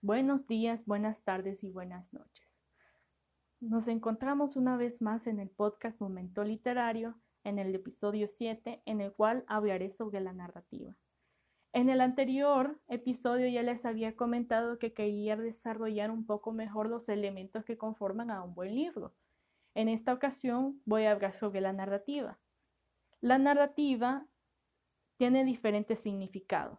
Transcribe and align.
Buenos 0.00 0.46
días, 0.46 0.86
buenas 0.86 1.24
tardes 1.24 1.64
y 1.64 1.70
buenas 1.70 2.12
noches. 2.12 2.46
Nos 3.58 3.88
encontramos 3.88 4.54
una 4.54 4.76
vez 4.76 5.02
más 5.02 5.26
en 5.26 5.40
el 5.40 5.50
podcast 5.50 6.00
Momento 6.00 6.44
Literario, 6.44 7.16
en 7.42 7.58
el 7.58 7.74
episodio 7.74 8.28
7, 8.28 8.80
en 8.86 9.00
el 9.00 9.12
cual 9.12 9.44
hablaré 9.48 9.90
sobre 9.90 10.20
la 10.20 10.32
narrativa. 10.32 10.94
En 11.72 11.90
el 11.90 12.00
anterior 12.00 12.80
episodio 12.86 13.48
ya 13.48 13.64
les 13.64 13.84
había 13.84 14.14
comentado 14.14 14.78
que 14.78 14.92
quería 14.92 15.36
desarrollar 15.36 16.12
un 16.12 16.24
poco 16.24 16.52
mejor 16.52 16.88
los 16.88 17.08
elementos 17.08 17.64
que 17.64 17.76
conforman 17.76 18.30
a 18.30 18.44
un 18.44 18.54
buen 18.54 18.76
libro. 18.76 19.16
En 19.74 19.88
esta 19.88 20.12
ocasión 20.12 20.80
voy 20.84 21.06
a 21.06 21.10
hablar 21.10 21.34
sobre 21.34 21.60
la 21.60 21.72
narrativa. 21.72 22.38
La 23.20 23.38
narrativa 23.38 24.24
tiene 25.16 25.44
diferentes 25.44 25.98
significados. 25.98 26.78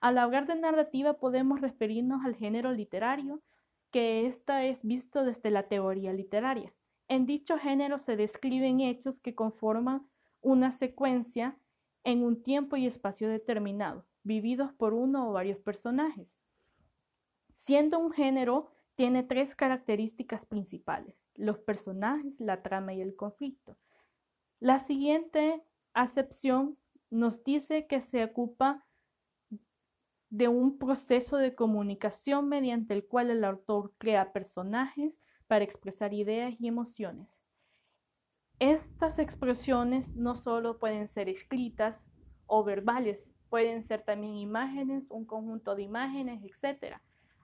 Al 0.00 0.18
hablar 0.18 0.46
de 0.46 0.54
narrativa 0.54 1.14
podemos 1.14 1.60
referirnos 1.60 2.24
al 2.24 2.36
género 2.36 2.72
literario, 2.72 3.42
que 3.90 4.26
ésta 4.26 4.64
es 4.64 4.82
visto 4.84 5.24
desde 5.24 5.50
la 5.50 5.64
teoría 5.64 6.12
literaria. 6.12 6.72
En 7.08 7.26
dicho 7.26 7.58
género 7.58 7.98
se 7.98 8.16
describen 8.16 8.80
hechos 8.80 9.18
que 9.20 9.34
conforman 9.34 10.06
una 10.40 10.72
secuencia 10.72 11.56
en 12.04 12.22
un 12.22 12.42
tiempo 12.42 12.76
y 12.76 12.86
espacio 12.86 13.28
determinado, 13.28 14.06
vividos 14.22 14.72
por 14.72 14.94
uno 14.94 15.28
o 15.28 15.32
varios 15.32 15.58
personajes. 15.58 16.38
Siendo 17.54 17.98
un 17.98 18.12
género, 18.12 18.70
tiene 18.94 19.22
tres 19.22 19.54
características 19.54 20.46
principales, 20.46 21.16
los 21.34 21.58
personajes, 21.58 22.38
la 22.38 22.62
trama 22.62 22.94
y 22.94 23.00
el 23.00 23.16
conflicto. 23.16 23.76
La 24.60 24.78
siguiente 24.78 25.62
acepción 25.92 26.76
nos 27.10 27.42
dice 27.42 27.86
que 27.86 28.00
se 28.02 28.22
ocupa 28.24 28.84
de 30.30 30.48
un 30.48 30.78
proceso 30.78 31.36
de 31.36 31.54
comunicación 31.54 32.48
mediante 32.48 32.94
el 32.94 33.04
cual 33.04 33.30
el 33.30 33.44
autor 33.44 33.92
crea 33.98 34.32
personajes 34.32 35.14
para 35.46 35.64
expresar 35.64 36.12
ideas 36.12 36.54
y 36.58 36.68
emociones. 36.68 37.42
Estas 38.58 39.18
expresiones 39.18 40.14
no 40.16 40.34
solo 40.34 40.78
pueden 40.78 41.08
ser 41.08 41.28
escritas 41.28 42.04
o 42.46 42.64
verbales, 42.64 43.30
pueden 43.48 43.84
ser 43.84 44.02
también 44.02 44.34
imágenes, 44.36 45.04
un 45.10 45.24
conjunto 45.24 45.74
de 45.74 45.82
imágenes, 45.82 46.42
etc. 46.42 46.96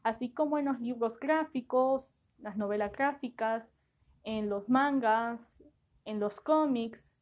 Así 0.03 0.31
como 0.31 0.59
en 0.59 0.67
los 0.67 0.81
libros 0.81 1.19
gráficos, 1.19 2.15
las 2.39 2.57
novelas 2.57 2.93
gráficas, 2.93 3.65
en 4.25 4.49
los 4.49 4.69
mangas, 4.69 5.41
en 6.05 6.21
los 6.21 6.41
cómics, 6.41 7.15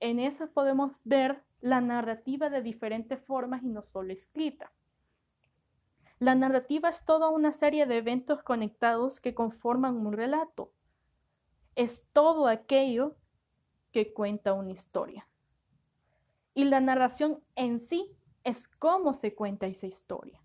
en 0.00 0.20
esas 0.20 0.50
podemos 0.50 0.92
ver 1.04 1.42
la 1.60 1.80
narrativa 1.80 2.50
de 2.50 2.62
diferentes 2.62 3.20
formas 3.24 3.62
y 3.64 3.68
no 3.68 3.82
solo 3.82 4.12
escrita. 4.12 4.70
La 6.18 6.34
narrativa 6.34 6.88
es 6.88 7.04
toda 7.04 7.28
una 7.28 7.52
serie 7.52 7.86
de 7.86 7.98
eventos 7.98 8.42
conectados 8.42 9.20
que 9.20 9.34
conforman 9.34 10.04
un 10.04 10.12
relato. 10.12 10.72
Es 11.76 12.02
todo 12.12 12.48
aquello 12.48 13.16
que 13.92 14.12
cuenta 14.12 14.52
una 14.52 14.72
historia. 14.72 15.28
Y 16.54 16.64
la 16.64 16.80
narración 16.80 17.40
en 17.54 17.78
sí 17.78 18.10
es 18.42 18.66
cómo 18.66 19.14
se 19.14 19.34
cuenta 19.34 19.66
esa 19.66 19.86
historia. 19.86 20.40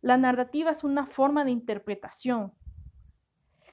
La 0.00 0.16
narrativa 0.16 0.70
es 0.70 0.84
una 0.84 1.06
forma 1.06 1.44
de 1.44 1.50
interpretación. 1.50 2.52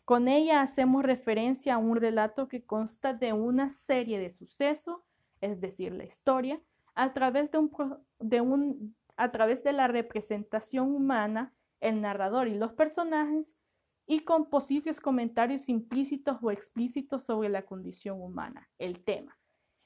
Con 0.05 0.27
ella 0.27 0.61
hacemos 0.61 1.03
referencia 1.03 1.75
a 1.75 1.77
un 1.77 1.97
relato 1.97 2.47
que 2.47 2.65
consta 2.65 3.13
de 3.13 3.33
una 3.33 3.73
serie 3.73 4.19
de 4.19 4.31
sucesos, 4.31 5.01
es 5.39 5.61
decir, 5.61 5.93
la 5.93 6.05
historia, 6.05 6.59
a 6.95 7.13
través 7.13 7.51
de, 7.51 7.59
un, 7.59 7.71
de 8.19 8.41
un, 8.41 8.95
a 9.17 9.31
través 9.31 9.63
de 9.63 9.73
la 9.73 9.87
representación 9.87 10.95
humana, 10.95 11.53
el 11.81 12.01
narrador 12.01 12.47
y 12.47 12.55
los 12.55 12.73
personajes, 12.73 13.55
y 14.05 14.21
con 14.21 14.49
posibles 14.49 15.01
comentarios 15.01 15.67
implícitos 15.67 16.37
o 16.41 16.49
explícitos 16.51 17.25
sobre 17.25 17.49
la 17.49 17.63
condición 17.63 18.21
humana, 18.21 18.69
el 18.79 19.03
tema. 19.03 19.37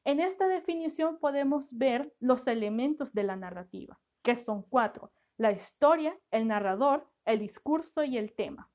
En 0.03 0.19
esta 0.19 0.47
definición 0.47 1.17
podemos 1.19 1.75
ver 1.75 2.13
los 2.19 2.45
elementos 2.47 3.13
de 3.13 3.23
la 3.23 3.35
narrativa, 3.35 3.99
que 4.21 4.35
son 4.35 4.61
cuatro, 4.63 5.11
la 5.37 5.51
historia, 5.51 6.15
el 6.29 6.47
narrador, 6.47 7.09
el 7.25 7.39
discurso 7.39 8.03
y 8.03 8.17
el 8.17 8.33
tema. 8.33 8.69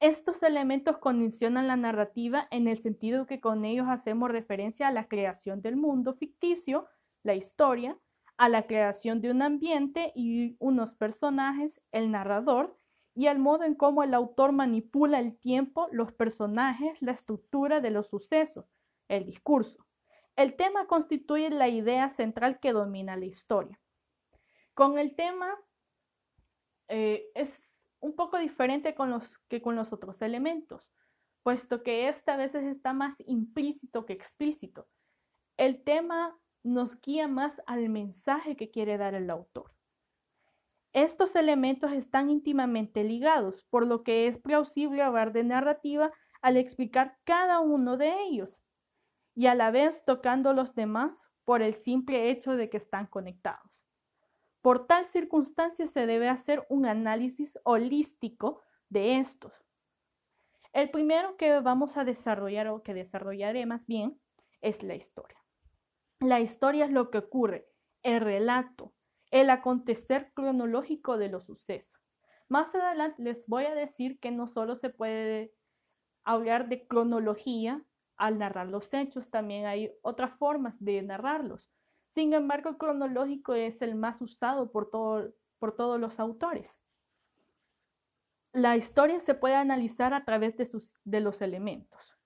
Estos 0.00 0.42
elementos 0.42 0.98
condicionan 0.98 1.68
la 1.68 1.76
narrativa 1.76 2.48
en 2.50 2.68
el 2.68 2.78
sentido 2.78 3.26
que 3.26 3.40
con 3.40 3.64
ellos 3.64 3.86
hacemos 3.88 4.30
referencia 4.30 4.88
a 4.88 4.92
la 4.92 5.08
creación 5.08 5.62
del 5.62 5.76
mundo 5.76 6.14
ficticio, 6.14 6.86
la 7.22 7.34
historia, 7.34 7.98
a 8.36 8.48
la 8.48 8.66
creación 8.66 9.20
de 9.20 9.30
un 9.30 9.42
ambiente 9.42 10.12
y 10.14 10.56
unos 10.58 10.94
personajes, 10.94 11.80
el 11.92 12.10
narrador, 12.10 12.76
y 13.14 13.28
al 13.28 13.38
modo 13.38 13.64
en 13.64 13.74
cómo 13.74 14.02
el 14.02 14.12
autor 14.12 14.52
manipula 14.52 15.18
el 15.18 15.38
tiempo, 15.38 15.88
los 15.90 16.12
personajes, 16.12 17.00
la 17.00 17.12
estructura 17.12 17.80
de 17.80 17.90
los 17.90 18.08
sucesos, 18.08 18.66
el 19.08 19.24
discurso. 19.24 19.86
El 20.36 20.54
tema 20.54 20.86
constituye 20.86 21.48
la 21.48 21.68
idea 21.68 22.10
central 22.10 22.60
que 22.60 22.72
domina 22.72 23.16
la 23.16 23.24
historia. 23.24 23.80
Con 24.74 24.98
el 24.98 25.16
tema 25.16 25.48
eh, 26.88 27.30
es 27.34 27.58
un 28.00 28.14
poco 28.14 28.38
diferente 28.38 28.94
con 28.94 29.10
los, 29.10 29.38
que 29.48 29.62
con 29.62 29.76
los 29.76 29.94
otros 29.94 30.20
elementos, 30.20 30.82
puesto 31.42 31.82
que 31.82 32.08
este 32.08 32.30
a 32.30 32.36
veces 32.36 32.64
está 32.64 32.92
más 32.92 33.14
implícito 33.20 34.04
que 34.04 34.12
explícito. 34.12 34.86
El 35.56 35.82
tema 35.84 36.38
nos 36.66 37.00
guía 37.00 37.28
más 37.28 37.62
al 37.66 37.88
mensaje 37.88 38.56
que 38.56 38.70
quiere 38.70 38.98
dar 38.98 39.14
el 39.14 39.30
autor. 39.30 39.72
Estos 40.92 41.36
elementos 41.36 41.92
están 41.92 42.28
íntimamente 42.28 43.04
ligados, 43.04 43.62
por 43.70 43.86
lo 43.86 44.02
que 44.02 44.26
es 44.26 44.38
plausible 44.38 45.02
hablar 45.02 45.32
de 45.32 45.44
narrativa 45.44 46.10
al 46.42 46.56
explicar 46.56 47.18
cada 47.24 47.60
uno 47.60 47.96
de 47.96 48.20
ellos 48.22 48.58
y 49.34 49.46
a 49.46 49.54
la 49.54 49.70
vez 49.70 50.04
tocando 50.04 50.54
los 50.54 50.74
demás 50.74 51.30
por 51.44 51.62
el 51.62 51.74
simple 51.74 52.30
hecho 52.30 52.56
de 52.56 52.68
que 52.68 52.78
están 52.78 53.06
conectados. 53.06 53.84
Por 54.60 54.86
tal 54.86 55.06
circunstancia 55.06 55.86
se 55.86 56.06
debe 56.06 56.28
hacer 56.28 56.66
un 56.68 56.86
análisis 56.86 57.58
holístico 57.62 58.62
de 58.88 59.18
estos. 59.18 59.52
El 60.72 60.90
primero 60.90 61.36
que 61.36 61.60
vamos 61.60 61.96
a 61.96 62.04
desarrollar 62.04 62.68
o 62.68 62.82
que 62.82 62.94
desarrollaré 62.94 63.66
más 63.66 63.86
bien 63.86 64.20
es 64.62 64.82
la 64.82 64.96
historia. 64.96 65.45
La 66.20 66.40
historia 66.40 66.86
es 66.86 66.90
lo 66.90 67.10
que 67.10 67.18
ocurre, 67.18 67.68
el 68.02 68.22
relato, 68.22 68.94
el 69.30 69.50
acontecer 69.50 70.32
cronológico 70.32 71.18
de 71.18 71.28
los 71.28 71.44
sucesos. 71.44 71.92
Más 72.48 72.74
adelante 72.74 73.22
les 73.22 73.46
voy 73.46 73.66
a 73.66 73.74
decir 73.74 74.18
que 74.18 74.30
no 74.30 74.46
solo 74.46 74.76
se 74.76 74.88
puede 74.88 75.52
hablar 76.24 76.70
de 76.70 76.86
cronología 76.86 77.84
al 78.16 78.38
narrar 78.38 78.68
los 78.68 78.94
hechos, 78.94 79.30
también 79.30 79.66
hay 79.66 79.92
otras 80.00 80.38
formas 80.38 80.74
de 80.82 81.02
narrarlos. 81.02 81.68
Sin 82.12 82.32
embargo, 82.32 82.70
el 82.70 82.78
cronológico 82.78 83.52
es 83.52 83.82
el 83.82 83.94
más 83.94 84.22
usado 84.22 84.72
por, 84.72 84.88
todos 84.88 86.00
los 86.00 86.18
autores. 86.18 86.80
La 88.52 88.78
historia 88.78 89.20
se 89.20 89.34
puede 89.34 89.56
analizar 89.56 90.14
a 90.14 90.24
través 90.24 90.56
de 90.56 91.20
los 91.20 91.42
elementos. 91.42 92.16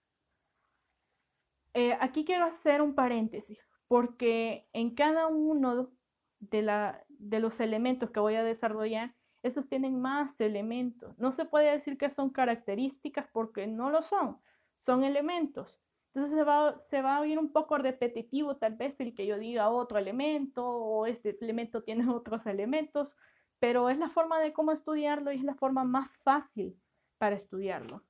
Eh, 1.75 1.97
aquí 2.01 2.25
quiero 2.25 2.45
hacer 2.45 2.83
un 2.83 2.95
paréntesis 2.95 3.59
porque 3.91 4.69
en 4.73 4.95
cada 4.95 5.27
uno 5.27 5.91
de, 6.39 7.41
los 7.41 7.59
elementos 7.59 8.13
que 8.13 8.21
voy 8.21 8.37
a 8.37 8.45
desarrollar, 8.45 9.17
esos 9.43 9.69
tienen 9.69 10.01
más 10.01 10.41
elementos. 10.41 11.19
No 11.19 11.33
se 11.33 11.45
puede 11.45 11.73
decir 11.73 11.99
que 11.99 12.09
son 12.09 12.31
características 12.31 13.27
porque 13.33 13.67
no 13.67 13.91
lo 13.91 14.03
son, 14.05 14.39
son 14.79 15.03
elementos. 15.03 15.83
Entonces 16.15 16.39
se 16.89 17.03
va, 17.03 17.17
a 17.17 17.21
oír 17.21 17.37
un 17.37 17.51
poco 17.51 17.79
repetitivo 17.79 18.59
tal 18.59 18.77
vez 18.77 18.95
el 19.01 19.13
que 19.13 19.27
yo 19.27 19.41
diga 19.41 19.71
otro 19.71 19.99
elemento 19.99 20.65
o 20.65 21.07
este 21.07 21.37
elemento 21.41 21.83
tiene 21.83 22.09
otros 22.15 22.47
elementos, 22.47 23.17
pero 23.59 23.91
es 23.91 23.99
la 23.99 24.11
forma 24.11 24.39
de 24.39 24.53
cómo 24.53 24.71
estudiarlo 24.71 25.33
y 25.33 25.39
es 25.39 25.43
la 25.43 25.57
forma 25.57 25.83
más 25.83 26.09
fácil 26.23 26.81
para 27.19 27.35
estudiarlo. 27.35 28.05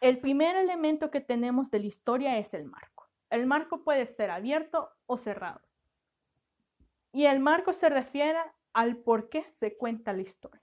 El 0.00 0.20
primer 0.20 0.54
elemento 0.54 1.10
que 1.10 1.22
tenemos 1.22 1.70
de 1.70 1.78
la 1.78 1.86
historia 1.86 2.36
es 2.36 2.52
el 2.52 2.66
marco. 2.66 2.91
El 3.32 3.46
marco 3.46 3.82
puede 3.82 4.04
ser 4.08 4.30
abierto 4.30 4.90
o 5.06 5.16
cerrado. 5.16 5.62
Y 7.12 7.24
el 7.24 7.40
marco 7.40 7.72
se 7.72 7.88
refiere 7.88 8.38
al 8.74 8.98
por 8.98 9.30
qué 9.30 9.46
se 9.54 9.74
cuenta 9.74 10.12
la 10.12 10.20
historia. 10.20 10.60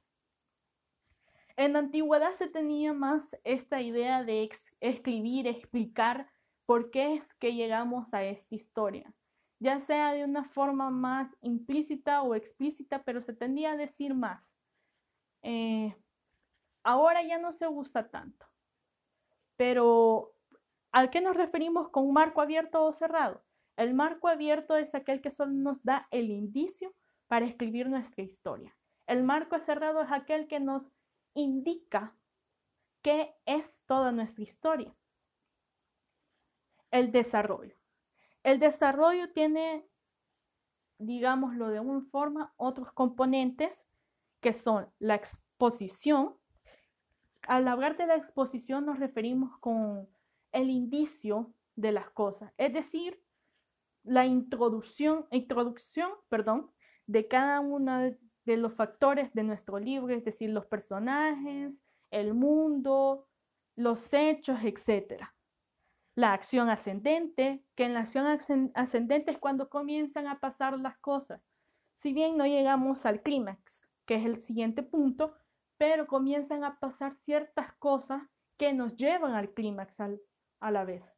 En 1.55 1.73
la 1.73 1.79
antigüedad 1.79 2.31
se 2.33 2.45
tenía 2.45 2.93
más 2.93 3.35
esta 3.43 3.81
idea 3.81 4.23
de 4.23 4.47
escribir, 4.81 5.47
explicar 5.47 6.29
por 6.67 6.91
qué 6.91 7.15
es 7.15 7.33
que 7.39 7.55
llegamos 7.55 8.13
a 8.13 8.23
esta 8.23 8.53
historia, 8.53 9.11
ya 9.57 9.79
sea 9.79 10.13
de 10.13 10.23
una 10.23 10.43
forma 10.43 10.91
más 10.91 11.35
implícita 11.41 12.21
o 12.21 12.35
explícita, 12.35 13.01
pero 13.01 13.19
se 13.19 13.33
tendía 13.33 13.71
a 13.71 13.77
decir 13.77 14.13
más. 14.13 14.43
Eh, 15.41 15.95
ahora 16.83 17.23
ya 17.23 17.39
no 17.39 17.51
se 17.51 17.67
usa 17.67 18.11
tanto, 18.11 18.45
pero 19.57 20.35
¿A 20.91 21.09
qué 21.11 21.21
nos 21.21 21.35
referimos 21.35 21.89
con 21.89 22.11
marco 22.11 22.41
abierto 22.41 22.83
o 22.83 22.93
cerrado? 22.93 23.43
El 23.77 23.93
marco 23.93 24.27
abierto 24.27 24.75
es 24.75 24.93
aquel 24.95 25.21
que 25.21 25.31
solo 25.31 25.51
nos 25.51 25.83
da 25.83 26.07
el 26.11 26.29
indicio 26.31 26.93
para 27.27 27.45
escribir 27.45 27.87
nuestra 27.87 28.23
historia. 28.23 28.75
El 29.05 29.23
marco 29.23 29.59
cerrado 29.59 30.01
es 30.01 30.11
aquel 30.11 30.47
que 30.47 30.59
nos 30.59 30.83
indica 31.33 32.15
qué 33.01 33.35
es 33.45 33.63
toda 33.85 34.11
nuestra 34.11 34.43
historia. 34.43 34.95
El 36.91 37.11
desarrollo. 37.11 37.75
El 38.43 38.59
desarrollo 38.59 39.31
tiene, 39.31 39.87
digámoslo 40.97 41.69
de 41.69 41.79
una 41.79 42.01
forma, 42.09 42.53
otros 42.57 42.91
componentes 42.93 43.87
que 44.41 44.53
son 44.53 44.91
la 44.97 45.15
exposición. 45.15 46.35
Al 47.43 47.67
hablar 47.67 47.95
de 47.95 48.07
la 48.07 48.15
exposición 48.15 48.85
nos 48.85 48.99
referimos 48.99 49.57
con 49.59 50.09
el 50.51 50.69
indicio 50.69 51.53
de 51.75 51.91
las 51.91 52.09
cosas, 52.09 52.53
es 52.57 52.73
decir, 52.73 53.21
la 54.03 54.25
introducción, 54.25 55.27
introducción, 55.31 56.11
perdón, 56.29 56.71
de 57.05 57.27
cada 57.27 57.59
uno 57.59 58.11
de 58.45 58.57
los 58.57 58.73
factores 58.73 59.33
de 59.33 59.43
nuestro 59.43 59.79
libro, 59.79 60.13
es 60.13 60.23
decir, 60.23 60.49
los 60.49 60.65
personajes, 60.65 61.73
el 62.11 62.33
mundo, 62.33 63.27
los 63.75 64.11
hechos, 64.11 64.59
etc. 64.63 65.23
La 66.15 66.33
acción 66.33 66.69
ascendente, 66.69 67.63
que 67.75 67.85
en 67.85 67.93
la 67.93 68.01
acción 68.01 68.25
ascendente 68.73 69.31
es 69.31 69.37
cuando 69.37 69.69
comienzan 69.69 70.27
a 70.27 70.39
pasar 70.39 70.77
las 70.79 70.97
cosas. 70.99 71.41
Si 71.95 72.13
bien 72.13 72.37
no 72.37 72.45
llegamos 72.45 73.05
al 73.05 73.21
clímax, 73.21 73.87
que 74.05 74.15
es 74.15 74.25
el 74.25 74.41
siguiente 74.41 74.83
punto, 74.83 75.35
pero 75.77 76.07
comienzan 76.07 76.63
a 76.63 76.79
pasar 76.79 77.13
ciertas 77.13 77.73
cosas 77.75 78.23
que 78.57 78.73
nos 78.73 78.97
llevan 78.97 79.33
al 79.33 79.53
clímax 79.53 79.99
a 80.59 80.71
la 80.71 80.85
vez. 80.85 81.13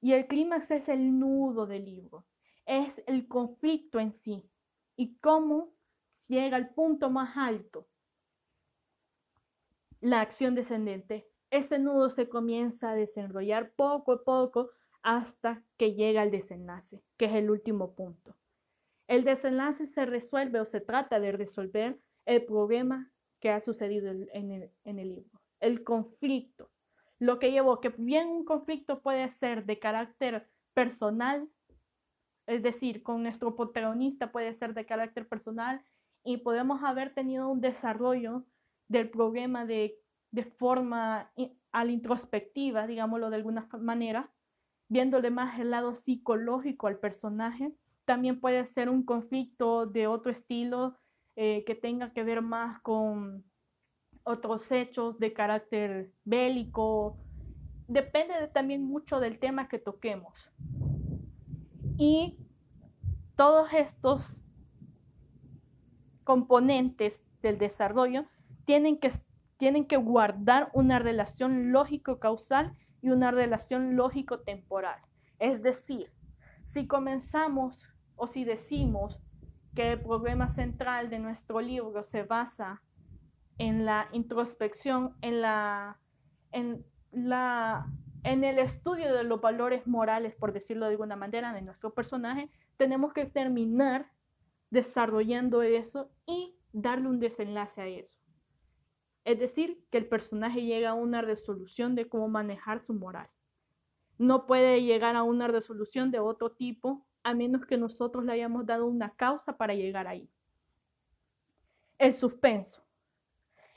Y 0.00 0.12
el 0.12 0.26
clímax 0.26 0.70
es 0.70 0.88
el 0.88 1.18
nudo 1.18 1.66
del 1.66 1.84
libro, 1.84 2.26
es 2.66 3.02
el 3.06 3.26
conflicto 3.26 4.00
en 4.00 4.12
sí 4.12 4.48
y 4.96 5.16
cómo 5.16 5.72
llega 6.28 6.56
al 6.56 6.70
punto 6.70 7.10
más 7.10 7.36
alto. 7.36 7.86
La 10.00 10.20
acción 10.20 10.54
descendente. 10.54 11.26
Ese 11.50 11.78
nudo 11.78 12.10
se 12.10 12.28
comienza 12.28 12.90
a 12.90 12.94
desenrollar 12.94 13.72
poco 13.72 14.12
a 14.12 14.24
poco 14.24 14.70
hasta 15.02 15.62
que 15.76 15.94
llega 15.94 16.22
al 16.22 16.30
desenlace, 16.30 17.02
que 17.16 17.26
es 17.26 17.34
el 17.34 17.50
último 17.50 17.94
punto. 17.94 18.36
El 19.06 19.24
desenlace 19.24 19.86
se 19.86 20.04
resuelve 20.06 20.60
o 20.60 20.64
se 20.64 20.80
trata 20.80 21.20
de 21.20 21.32
resolver 21.32 21.98
el 22.26 22.44
problema 22.44 23.12
que 23.40 23.50
ha 23.50 23.60
sucedido 23.60 24.10
en 24.10 24.50
el, 24.50 24.70
en 24.84 24.98
el 24.98 25.14
libro, 25.14 25.40
el 25.60 25.84
conflicto 25.84 26.70
lo 27.24 27.38
que 27.38 27.50
llevó 27.50 27.80
que 27.80 27.88
bien 27.88 28.28
un 28.28 28.44
conflicto 28.44 29.00
puede 29.00 29.30
ser 29.30 29.64
de 29.64 29.78
carácter 29.78 30.46
personal, 30.74 31.48
es 32.46 32.62
decir, 32.62 33.02
con 33.02 33.22
nuestro 33.22 33.56
protagonista 33.56 34.30
puede 34.30 34.52
ser 34.52 34.74
de 34.74 34.84
carácter 34.84 35.26
personal 35.26 35.82
y 36.22 36.36
podemos 36.38 36.82
haber 36.82 37.14
tenido 37.14 37.48
un 37.48 37.62
desarrollo 37.62 38.44
del 38.88 39.08
problema 39.08 39.64
de, 39.64 39.98
de 40.32 40.44
forma 40.44 41.32
a 41.72 41.84
la 41.84 41.90
introspectiva, 41.90 42.86
digámoslo 42.86 43.30
de 43.30 43.36
alguna 43.36 43.68
manera, 43.80 44.30
viéndole 44.88 45.30
más 45.30 45.58
el 45.58 45.70
lado 45.70 45.94
psicológico 45.94 46.88
al 46.88 46.98
personaje. 46.98 47.72
También 48.04 48.38
puede 48.38 48.66
ser 48.66 48.90
un 48.90 49.02
conflicto 49.02 49.86
de 49.86 50.08
otro 50.08 50.30
estilo 50.30 50.98
eh, 51.36 51.64
que 51.64 51.74
tenga 51.74 52.12
que 52.12 52.22
ver 52.22 52.42
más 52.42 52.82
con 52.82 53.44
otros 54.24 54.70
hechos 54.72 55.18
de 55.18 55.32
carácter 55.32 56.10
bélico. 56.24 57.16
Depende 57.86 58.34
también 58.52 58.82
mucho 58.82 59.20
del 59.20 59.38
tema 59.38 59.68
que 59.68 59.78
toquemos. 59.78 60.50
Y 61.96 62.38
todos 63.36 63.72
estos 63.72 64.40
componentes 66.24 67.22
del 67.42 67.58
desarrollo 67.58 68.24
tienen 68.64 68.98
que, 68.98 69.12
tienen 69.58 69.86
que 69.86 69.98
guardar 69.98 70.70
una 70.72 70.98
relación 70.98 71.70
lógico-causal 71.70 72.74
y 73.02 73.10
una 73.10 73.30
relación 73.30 73.96
lógico-temporal. 73.96 74.98
Es 75.38 75.62
decir, 75.62 76.10
si 76.64 76.86
comenzamos 76.86 77.86
o 78.16 78.26
si 78.26 78.44
decimos 78.44 79.20
que 79.74 79.92
el 79.92 80.00
problema 80.00 80.48
central 80.48 81.10
de 81.10 81.18
nuestro 81.18 81.60
libro 81.60 82.02
se 82.04 82.22
basa 82.22 82.80
en 83.58 83.84
la 83.84 84.08
introspección, 84.12 85.16
en 85.20 85.40
la, 85.40 86.00
en 86.52 86.84
la, 87.12 87.86
en 88.22 88.44
el 88.44 88.58
estudio 88.58 89.14
de 89.14 89.24
los 89.24 89.40
valores 89.40 89.86
morales, 89.86 90.34
por 90.34 90.52
decirlo 90.52 90.86
de 90.86 90.92
alguna 90.92 91.16
manera, 91.16 91.52
de 91.52 91.62
nuestro 91.62 91.94
personaje, 91.94 92.50
tenemos 92.76 93.12
que 93.12 93.26
terminar 93.26 94.10
desarrollando 94.70 95.62
eso 95.62 96.10
y 96.26 96.56
darle 96.72 97.08
un 97.08 97.20
desenlace 97.20 97.80
a 97.80 97.86
eso. 97.86 98.18
Es 99.24 99.38
decir, 99.38 99.84
que 99.90 99.98
el 99.98 100.06
personaje 100.06 100.62
llega 100.62 100.90
a 100.90 100.94
una 100.94 101.22
resolución 101.22 101.94
de 101.94 102.08
cómo 102.08 102.28
manejar 102.28 102.80
su 102.80 102.92
moral. 102.92 103.28
No 104.18 104.46
puede 104.46 104.82
llegar 104.82 105.16
a 105.16 105.22
una 105.22 105.48
resolución 105.48 106.10
de 106.10 106.18
otro 106.18 106.52
tipo 106.52 107.06
a 107.22 107.32
menos 107.34 107.64
que 107.64 107.78
nosotros 107.78 108.24
le 108.24 108.32
hayamos 108.32 108.66
dado 108.66 108.86
una 108.86 109.10
causa 109.14 109.56
para 109.56 109.74
llegar 109.74 110.06
ahí. 110.06 110.28
El 111.98 112.14
suspenso. 112.14 112.83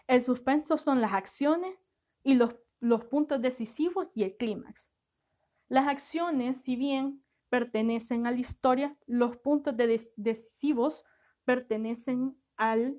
El 0.08 0.24
suspenso 0.24 0.78
son 0.78 1.02
las 1.02 1.14
acciones 1.14 1.76
y 2.24 2.36
los, 2.36 2.56
los 2.80 3.06
puntos 3.06 3.42
decisivos 3.42 4.08
y 4.16 4.24
el 4.24 4.38
clímax. 4.38 4.90
Las 5.68 5.88
acciones, 5.88 6.62
si 6.62 6.76
bien 6.76 7.24
pertenecen 7.50 8.26
a 8.26 8.32
la 8.32 8.38
historia, 8.38 8.98
los 9.06 9.38
puntos 9.38 9.76
decisivos 10.16 11.04
pertenecen 11.44 12.36
al 12.56 12.98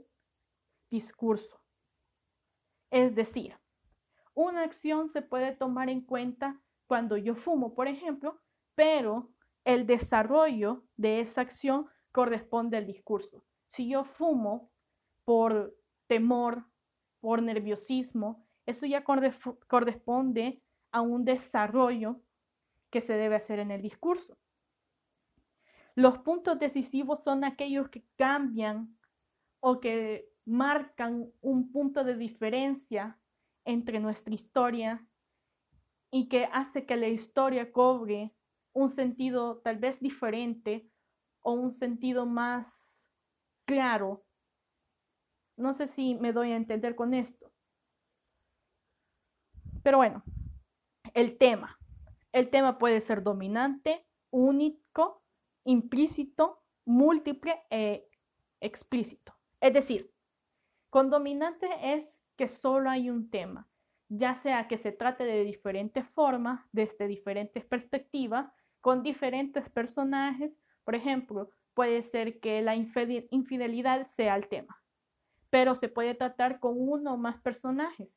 discurso. 0.90 1.60
Es 2.90 3.14
decir, 3.14 3.56
una 4.34 4.62
acción 4.62 5.08
se 5.10 5.22
puede 5.22 5.52
tomar 5.52 5.90
en 5.90 6.00
cuenta 6.00 6.60
cuando 6.86 7.16
yo 7.16 7.34
fumo, 7.34 7.74
por 7.74 7.88
ejemplo, 7.88 8.40
pero 8.74 9.30
el 9.64 9.86
desarrollo 9.86 10.84
de 10.96 11.20
esa 11.20 11.42
acción 11.42 11.86
corresponde 12.12 12.78
al 12.78 12.86
discurso. 12.86 13.44
Si 13.66 13.88
yo 13.88 14.04
fumo 14.04 14.70
por 15.24 15.76
temor, 16.06 16.64
por 17.28 17.42
nerviosismo, 17.42 18.42
eso 18.64 18.86
ya 18.86 19.04
corresponde 19.04 20.62
a 20.92 21.02
un 21.02 21.26
desarrollo 21.26 22.22
que 22.88 23.02
se 23.02 23.12
debe 23.12 23.36
hacer 23.36 23.58
en 23.58 23.70
el 23.70 23.82
discurso. 23.82 24.38
Los 25.94 26.20
puntos 26.20 26.58
decisivos 26.58 27.22
son 27.22 27.44
aquellos 27.44 27.90
que 27.90 28.02
cambian 28.16 28.96
o 29.60 29.78
que 29.78 30.30
marcan 30.46 31.30
un 31.42 31.70
punto 31.70 32.02
de 32.02 32.16
diferencia 32.16 33.20
entre 33.66 34.00
nuestra 34.00 34.32
historia 34.32 35.06
y 36.10 36.30
que 36.30 36.46
hace 36.50 36.86
que 36.86 36.96
la 36.96 37.08
historia 37.08 37.72
cobre 37.72 38.34
un 38.72 38.88
sentido 38.88 39.58
tal 39.58 39.76
vez 39.76 40.00
diferente 40.00 40.88
o 41.42 41.52
un 41.52 41.74
sentido 41.74 42.24
más 42.24 42.96
claro 43.66 44.24
no 45.58 45.74
sé 45.74 45.88
si 45.88 46.14
me 46.14 46.32
doy 46.32 46.52
a 46.52 46.56
entender 46.56 46.94
con 46.94 47.14
esto. 47.14 47.50
Pero 49.82 49.98
bueno, 49.98 50.22
el 51.14 51.36
tema. 51.36 51.78
El 52.32 52.50
tema 52.50 52.78
puede 52.78 53.00
ser 53.00 53.22
dominante, 53.22 54.06
único, 54.30 55.22
implícito, 55.64 56.62
múltiple 56.84 57.60
e 57.70 58.08
explícito. 58.60 59.34
Es 59.60 59.72
decir, 59.72 60.12
con 60.90 61.10
dominante 61.10 61.68
es 61.94 62.18
que 62.36 62.48
solo 62.48 62.90
hay 62.90 63.10
un 63.10 63.30
tema, 63.30 63.68
ya 64.08 64.34
sea 64.36 64.68
que 64.68 64.78
se 64.78 64.92
trate 64.92 65.24
de 65.24 65.44
diferentes 65.44 66.06
formas, 66.10 66.60
desde 66.72 67.08
diferentes 67.08 67.64
perspectivas, 67.64 68.50
con 68.80 69.02
diferentes 69.02 69.68
personajes. 69.70 70.52
Por 70.84 70.94
ejemplo, 70.94 71.50
puede 71.74 72.02
ser 72.02 72.40
que 72.40 72.62
la 72.62 72.76
infidelidad 72.76 74.08
sea 74.08 74.36
el 74.36 74.48
tema 74.48 74.77
pero 75.50 75.74
se 75.74 75.88
puede 75.88 76.14
tratar 76.14 76.60
con 76.60 76.74
uno 76.76 77.14
o 77.14 77.16
más 77.16 77.40
personajes, 77.40 78.08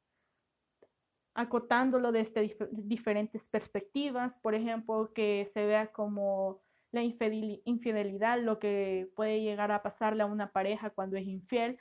acotándolo 1.34 2.12
desde 2.12 2.58
diferentes 2.72 3.44
perspectivas, 3.46 4.34
por 4.42 4.54
ejemplo, 4.54 5.12
que 5.14 5.50
se 5.54 5.66
vea 5.66 5.92
como 5.92 6.62
la 6.92 7.04
infidelidad, 7.04 8.42
lo 8.42 8.60
que 8.60 9.10
puede 9.16 9.42
llegar 9.42 9.72
a 9.72 9.82
pasarle 9.82 10.24
a 10.24 10.26
una 10.26 10.52
pareja 10.52 10.90
cuando 10.90 11.16
es 11.16 11.26
infiel, 11.26 11.78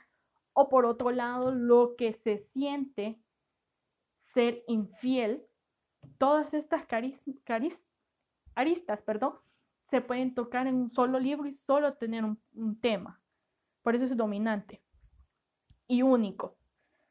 o 0.53 0.69
por 0.69 0.85
otro 0.85 1.11
lado, 1.11 1.51
lo 1.53 1.95
que 1.97 2.13
se 2.13 2.39
siente 2.53 3.19
ser 4.33 4.63
infiel. 4.67 5.43
Todas 6.17 6.53
estas 6.53 6.85
aristas 8.55 9.01
perdón, 9.01 9.33
se 9.89 9.99
pueden 9.99 10.33
tocar 10.33 10.67
en 10.67 10.75
un 10.75 10.91
solo 10.91 11.19
libro 11.19 11.47
y 11.47 11.53
solo 11.53 11.95
tener 11.95 12.23
un 12.23 12.79
tema. 12.79 13.21
Por 13.81 13.95
eso 13.95 14.05
es 14.05 14.15
dominante 14.15 14.81
y 15.91 16.03
único. 16.03 16.55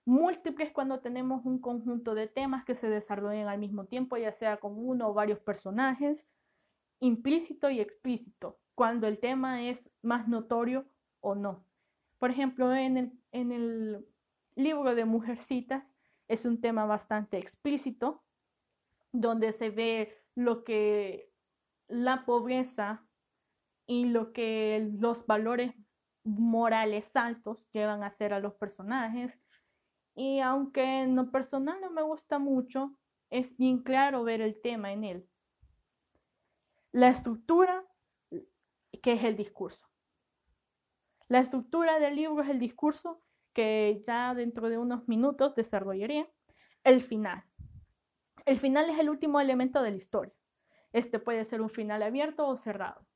Múltiples 0.06 0.72
cuando 0.72 1.00
tenemos 1.00 1.44
un 1.44 1.58
conjunto 1.58 2.14
de 2.14 2.28
temas 2.28 2.64
que 2.64 2.75
se 2.75 2.88
desarrollan 2.88 3.46
al 3.46 3.58
mismo 3.58 3.84
tiempo, 3.84 4.16
ya 4.16 4.32
sea 4.32 4.56
con 4.56 4.72
uno 4.75 5.10
o 5.10 5.12
varios 5.12 5.38
personajes. 5.38 6.25
Implícito 6.99 7.68
y 7.68 7.78
explícito, 7.78 8.58
cuando 8.75 9.06
el 9.06 9.18
tema 9.18 9.68
es 9.68 9.90
más 10.00 10.28
notorio 10.28 10.87
o 11.20 11.34
no. 11.34 11.62
Por 12.18 12.30
ejemplo, 12.30 12.75
en 12.75 12.96
el, 12.96 13.12
en 13.32 13.52
el 13.52 14.06
libro 14.54 14.94
de 14.94 15.04
Mujercitas 15.04 15.84
es 16.26 16.46
un 16.46 16.58
tema 16.58 16.87
bastante 16.87 17.37
explícito, 17.37 18.22
donde 19.12 19.52
se 19.52 19.68
ve 19.68 20.22
lo 20.34 20.64
que 20.64 21.30
la 21.87 22.25
pobreza 22.25 23.04
y 23.87 24.06
lo 24.06 24.32
que 24.32 24.90
los 24.99 25.26
valores 25.26 25.75
morales 26.24 27.04
altos 27.14 27.66
llevan 27.72 28.02
a 28.02 28.08
hacer 28.08 28.32
a 28.32 28.40
los 28.40 28.54
personajes. 28.54 29.32
Y 30.14 30.40
aunque 30.40 31.02
en 31.02 31.16
lo 31.16 31.30
personal 31.30 31.80
no 31.80 31.90
me 31.90 32.02
gusta 32.02 32.38
mucho, 32.38 32.96
es 33.30 33.56
bien 33.56 33.82
claro 33.82 34.24
ver 34.24 34.40
el 34.40 34.60
tema 34.60 34.92
en 34.92 35.04
él. 35.04 35.28
La 36.92 37.08
estructura, 37.08 37.84
que 39.02 39.12
es 39.12 39.24
el 39.24 39.36
discurso. 39.36 39.86
La 41.28 41.38
estructura 41.38 42.00
del 42.00 42.16
libro 42.16 42.42
es 42.42 42.48
el 42.48 42.58
discurso 42.58 43.22
que 43.52 44.02
ya 44.06 44.34
dentro 44.34 44.68
de 44.68 44.78
unos 44.78 45.06
minutos 45.06 45.54
desarrollaré. 45.54 46.28
El 46.82 47.02
final. 47.02 47.44
El 48.46 48.58
final 48.58 48.90
es 48.90 48.98
el 48.98 49.10
último 49.10 49.40
elemento 49.40 49.82
de 49.82 49.92
la 49.92 49.96
historia. 49.96 50.34
Este 50.92 51.18
puede 51.20 51.44
ser 51.44 51.60
un 51.60 51.70
final 51.70 52.02
abierto 52.02 52.48
o 52.48 52.56
cerrado. 52.56 53.06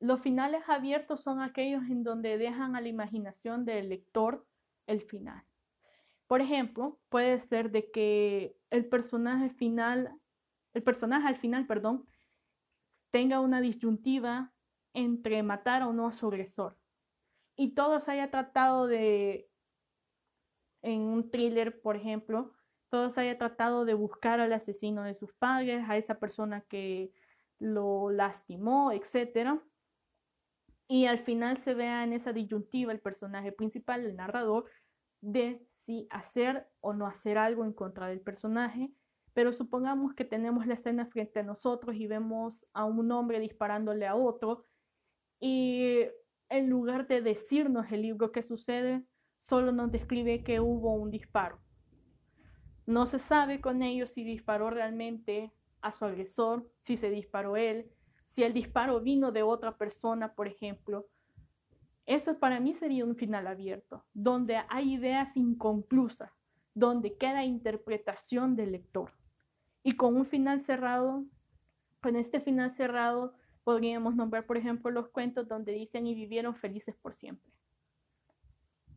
Los 0.00 0.20
finales 0.20 0.62
abiertos 0.68 1.22
son 1.22 1.40
aquellos 1.40 1.82
en 1.84 2.02
donde 2.02 2.38
dejan 2.38 2.76
a 2.76 2.80
la 2.80 2.88
imaginación 2.88 3.64
del 3.64 3.88
lector 3.88 4.46
el 4.86 5.00
final. 5.02 5.42
Por 6.26 6.40
ejemplo, 6.40 6.98
puede 7.08 7.38
ser 7.40 7.70
de 7.70 7.90
que 7.90 8.56
el 8.70 8.86
personaje 8.86 9.50
final, 9.50 10.12
el 10.74 10.82
personaje 10.82 11.28
al 11.28 11.36
final, 11.36 11.66
perdón, 11.66 12.06
tenga 13.10 13.40
una 13.40 13.60
disyuntiva 13.60 14.52
entre 14.92 15.42
matar 15.42 15.82
o 15.82 15.92
no 15.92 16.08
a 16.08 16.12
su 16.12 16.26
agresor. 16.26 16.76
Y 17.56 17.74
todo 17.74 18.00
se 18.00 18.12
haya 18.12 18.30
tratado 18.30 18.86
de, 18.86 19.48
en 20.82 21.02
un 21.02 21.30
thriller, 21.30 21.80
por 21.80 21.96
ejemplo, 21.96 22.52
todo 22.90 23.10
se 23.10 23.20
haya 23.20 23.38
tratado 23.38 23.84
de 23.84 23.94
buscar 23.94 24.40
al 24.40 24.52
asesino 24.52 25.02
de 25.02 25.14
sus 25.14 25.32
padres, 25.32 25.84
a 25.88 25.96
esa 25.96 26.18
persona 26.18 26.62
que 26.62 27.12
lo 27.58 28.10
lastimó, 28.10 28.92
etc. 28.92 29.60
Y 30.88 31.06
al 31.06 31.20
final 31.20 31.58
se 31.64 31.74
vea 31.74 32.04
en 32.04 32.12
esa 32.12 32.32
disyuntiva 32.32 32.92
el 32.92 33.00
personaje 33.00 33.52
principal, 33.52 34.04
el 34.04 34.16
narrador, 34.16 34.66
de 35.20 35.60
si 35.84 36.06
hacer 36.10 36.68
o 36.80 36.92
no 36.92 37.06
hacer 37.06 37.38
algo 37.38 37.64
en 37.64 37.72
contra 37.72 38.08
del 38.08 38.20
personaje. 38.20 38.92
Pero 39.32 39.52
supongamos 39.52 40.14
que 40.14 40.24
tenemos 40.24 40.66
la 40.66 40.74
escena 40.74 41.06
frente 41.06 41.40
a 41.40 41.42
nosotros 41.42 41.96
y 41.96 42.06
vemos 42.06 42.66
a 42.72 42.84
un 42.84 43.10
hombre 43.12 43.40
disparándole 43.40 44.06
a 44.06 44.14
otro 44.14 44.64
y 45.40 46.06
en 46.48 46.70
lugar 46.70 47.06
de 47.08 47.20
decirnos 47.20 47.90
el 47.92 48.02
libro 48.02 48.32
que 48.32 48.42
sucede, 48.42 49.04
solo 49.38 49.72
nos 49.72 49.90
describe 49.92 50.42
que 50.42 50.60
hubo 50.60 50.94
un 50.94 51.10
disparo. 51.10 51.60
No 52.86 53.06
se 53.06 53.18
sabe 53.18 53.60
con 53.60 53.82
ello 53.82 54.06
si 54.06 54.24
disparó 54.24 54.70
realmente 54.70 55.52
a 55.80 55.92
su 55.92 56.04
agresor, 56.04 56.70
si 56.84 56.96
se 56.96 57.10
disparó 57.10 57.56
él, 57.56 57.90
si 58.28 58.44
el 58.44 58.52
disparo 58.52 59.00
vino 59.00 59.32
de 59.32 59.42
otra 59.42 59.76
persona, 59.76 60.34
por 60.34 60.48
ejemplo. 60.48 61.06
Eso 62.04 62.38
para 62.38 62.60
mí 62.60 62.74
sería 62.74 63.04
un 63.04 63.16
final 63.16 63.46
abierto, 63.46 64.04
donde 64.14 64.58
hay 64.68 64.94
ideas 64.94 65.36
inconclusas, 65.36 66.30
donde 66.74 67.16
queda 67.16 67.44
interpretación 67.44 68.54
del 68.54 68.72
lector. 68.72 69.12
Y 69.82 69.92
con 69.92 70.16
un 70.16 70.24
final 70.24 70.62
cerrado, 70.62 71.24
con 72.00 72.16
este 72.16 72.40
final 72.40 72.72
cerrado, 72.72 73.34
podríamos 73.64 74.14
nombrar, 74.14 74.46
por 74.46 74.56
ejemplo, 74.56 74.90
los 74.90 75.08
cuentos 75.08 75.48
donde 75.48 75.72
dicen 75.72 76.06
y 76.06 76.14
vivieron 76.14 76.54
felices 76.54 76.94
por 76.96 77.14
siempre. 77.14 77.50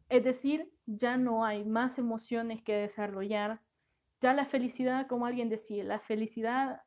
Es 0.09 0.23
decir, 0.23 0.71
ya 0.85 1.17
no 1.17 1.45
hay 1.45 1.63
más 1.63 1.97
emociones 1.97 2.61
que 2.63 2.75
desarrollar, 2.75 3.61
ya 4.21 4.33
la 4.33 4.45
felicidad, 4.45 5.07
como 5.07 5.25
alguien 5.25 5.49
decía, 5.49 5.83
la 5.83 5.99
felicidad 5.99 6.81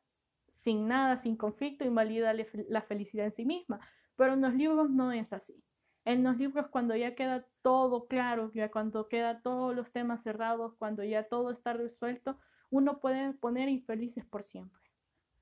sin 0.63 0.87
nada, 0.87 1.21
sin 1.21 1.35
conflicto, 1.35 1.85
invalida 1.85 2.33
la 2.33 2.81
felicidad 2.81 3.25
en 3.25 3.35
sí 3.35 3.45
misma. 3.45 3.79
Pero 4.15 4.33
en 4.33 4.41
los 4.41 4.53
libros 4.53 4.89
no 4.89 5.11
es 5.11 5.33
así. 5.33 5.63
En 6.05 6.23
los 6.23 6.37
libros 6.37 6.67
cuando 6.67 6.95
ya 6.95 7.15
queda 7.15 7.45
todo 7.61 8.07
claro, 8.07 8.51
ya 8.53 8.69
cuando 8.71 9.07
queda 9.07 9.41
todos 9.41 9.75
los 9.75 9.91
temas 9.91 10.23
cerrados, 10.23 10.75
cuando 10.77 11.03
ya 11.03 11.23
todo 11.23 11.51
está 11.51 11.73
resuelto, 11.73 12.37
uno 12.69 12.99
puede 12.99 13.33
poner 13.33 13.69
infelices 13.69 14.25
por 14.25 14.43
siempre. 14.43 14.81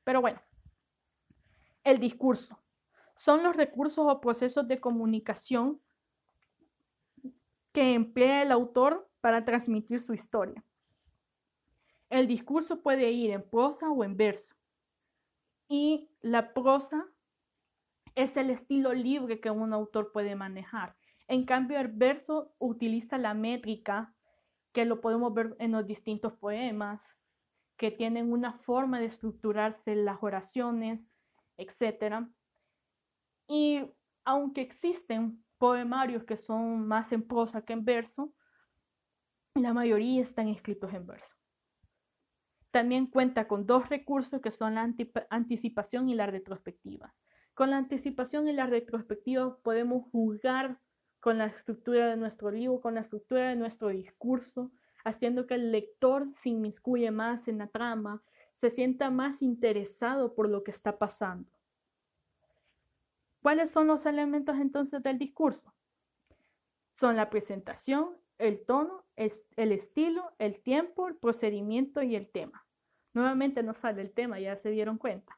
Pero 0.04 0.22
bueno, 0.22 0.42
el 1.84 2.00
discurso. 2.00 2.60
Son 3.16 3.44
los 3.44 3.56
recursos 3.56 4.06
o 4.08 4.22
procesos 4.22 4.68
de 4.68 4.80
comunicación 4.80 5.80
que 7.72 7.94
emplea 7.94 8.44
el 8.44 8.52
autor 8.52 9.08
para 9.22 9.46
transmitir 9.46 10.02
su 10.02 10.14
historia. 10.14 10.64
El 12.10 12.28
discurso 12.28 12.82
puede 12.82 13.12
ir 13.12 13.32
en 13.32 13.48
prosa 13.48 13.90
o 13.90 14.04
en 14.04 14.18
verso. 14.18 14.54
Y 15.72 16.10
la 16.20 16.54
prosa 16.54 17.08
es 18.16 18.36
el 18.36 18.50
estilo 18.50 18.92
libre 18.94 19.40
que 19.40 19.52
un 19.52 19.72
autor 19.72 20.12
puede 20.12 20.36
manejar. 20.36 20.98
En 21.30 21.46
cambio, 21.46 21.80
el 21.80 21.88
verso 21.88 22.54
utiliza 22.60 23.18
la 23.18 23.34
métrica, 23.34 24.14
que 24.74 24.84
lo 24.84 25.00
podemos 25.00 25.34
ver 25.34 25.56
en 25.60 25.72
los 25.72 25.88
distintos 25.88 26.34
poemas, 26.34 27.02
que 27.78 27.90
tienen 27.90 28.34
una 28.34 28.52
forma 28.52 29.00
de 29.00 29.06
estructurarse 29.06 29.96
las 29.96 30.18
oraciones, 30.22 31.10
etc. 31.56 32.28
Y 33.48 33.82
aunque 34.26 34.60
existen 34.60 35.42
poemarios 35.58 36.26
que 36.26 36.36
son 36.36 36.86
más 36.86 37.14
en 37.14 37.26
prosa 37.26 37.64
que 37.64 37.72
en 37.72 37.86
verso, 37.86 38.34
la 39.56 39.74
mayoría 39.74 40.22
están 40.22 40.50
escritos 40.50 40.94
en 40.94 41.08
verso. 41.08 41.41
También 42.72 43.08
cuenta 43.08 43.48
con 43.48 43.66
dos 43.66 43.90
recursos 43.90 44.42
que 44.42 44.52
son 44.52 44.76
la 44.76 44.90
anticipación 45.30 46.10
y 46.10 46.16
la 46.16 46.26
retrospectiva. 46.26 47.14
Con 47.54 47.70
la 47.70 47.78
anticipación 47.78 48.48
y 48.48 48.54
la 48.54 48.66
retrospectiva 48.66 49.58
podemos 49.58 50.10
juzgar 50.12 50.80
con 51.20 51.38
la 51.38 51.48
estructura 51.48 52.08
de 52.08 52.18
nuestro 52.18 52.50
libro, 52.50 52.82
con 52.82 52.96
la 52.96 53.02
estructura 53.02 53.50
de 53.50 53.56
nuestro 53.56 53.90
discurso, 53.90 54.72
haciendo 55.04 55.48
que 55.48 55.56
el 55.56 55.72
lector 55.72 56.28
se 56.42 56.50
inmiscuye 56.50 57.12
más 57.12 57.48
en 57.48 57.60
la 57.60 57.68
trama, 57.68 58.24
se 58.56 58.70
sienta 58.70 59.10
más 59.10 59.42
interesado 59.42 60.34
por 60.34 60.50
lo 60.50 60.64
que 60.64 60.72
está 60.72 60.98
pasando. 60.98 61.50
¿Cuáles 63.42 63.72
son 63.72 63.88
los 63.88 64.06
elementos 64.06 64.58
entonces 64.58 65.02
del 65.04 65.18
discurso? 65.18 65.74
Son 66.94 67.16
la 67.16 67.30
presentación, 67.30 68.16
el 68.42 68.66
tono, 68.66 69.06
el 69.16 69.72
estilo, 69.72 70.32
el 70.40 70.62
tiempo, 70.62 71.08
el 71.08 71.16
procedimiento 71.16 72.02
y 72.02 72.16
el 72.16 72.30
tema. 72.30 72.66
Nuevamente 73.14 73.64
no 73.64 73.74
sale 73.74 74.02
el 74.02 74.12
tema, 74.14 74.40
ya 74.40 74.56
se 74.58 74.70
dieron 74.70 74.98
cuenta. 74.98 75.38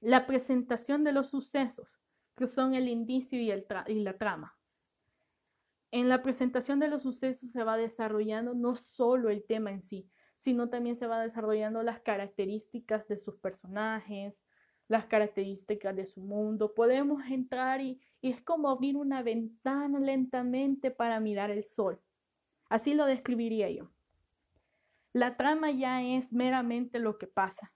La 0.00 0.26
presentación 0.26 1.04
de 1.04 1.12
los 1.12 1.28
sucesos, 1.28 1.88
que 2.36 2.46
son 2.46 2.74
el 2.74 2.88
indicio 2.88 3.40
y, 3.40 3.50
el 3.50 3.66
y 3.88 4.00
la 4.00 4.16
trama. 4.16 4.56
En 5.90 6.08
la 6.08 6.22
presentación 6.22 6.78
de 6.78 6.88
los 6.88 7.02
sucesos 7.02 7.50
se 7.50 7.64
va 7.64 7.76
desarrollando 7.76 8.54
no 8.54 8.76
solo 8.76 9.28
el 9.28 9.44
tema 9.44 9.72
en 9.72 9.82
sí, 9.82 10.08
sino 10.38 10.70
también 10.70 10.96
se 10.96 11.06
va 11.06 11.20
desarrollando 11.20 11.82
las 11.82 12.00
características 12.00 13.06
de 13.08 13.18
sus 13.18 13.36
personajes, 13.36 14.34
las 14.88 15.06
características 15.06 15.94
de 15.96 16.06
su 16.06 16.20
mundo. 16.22 16.74
Podemos 16.74 17.22
entrar 17.26 17.80
y, 17.80 18.00
y 18.20 18.32
es 18.32 18.42
como 18.42 18.68
abrir 18.68 18.96
una 18.96 19.22
ventana 19.22 19.98
lentamente 19.98 20.90
para 20.90 21.20
mirar 21.20 21.50
el 21.50 21.64
sol. 21.64 22.00
Así 22.68 22.94
lo 22.94 23.06
describiría 23.06 23.70
yo. 23.70 23.90
La 25.12 25.36
trama 25.36 25.70
ya 25.70 26.02
es 26.02 26.32
meramente 26.32 26.98
lo 26.98 27.18
que 27.18 27.26
pasa. 27.26 27.72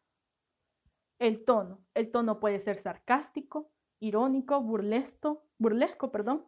El 1.19 1.45
tono. 1.45 1.81
El 1.95 2.11
tono 2.13 2.39
puede 2.39 2.61
ser 2.61 2.81
sarcástico, 2.81 3.71
irónico, 3.99 4.61
burlesco, 4.61 5.45
burlesco, 5.59 6.13
perdón, 6.13 6.47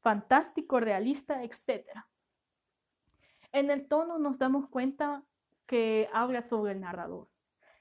fantástico, 0.00 0.80
realista, 0.80 1.44
etc. 1.44 1.86
En 3.52 3.70
el 3.70 3.86
tono 3.86 4.18
nos 4.18 4.38
damos 4.38 4.68
cuenta 4.68 5.22
que 5.66 6.08
habla 6.12 6.42
sobre 6.42 6.72
el 6.72 6.80
narrador. 6.80 7.28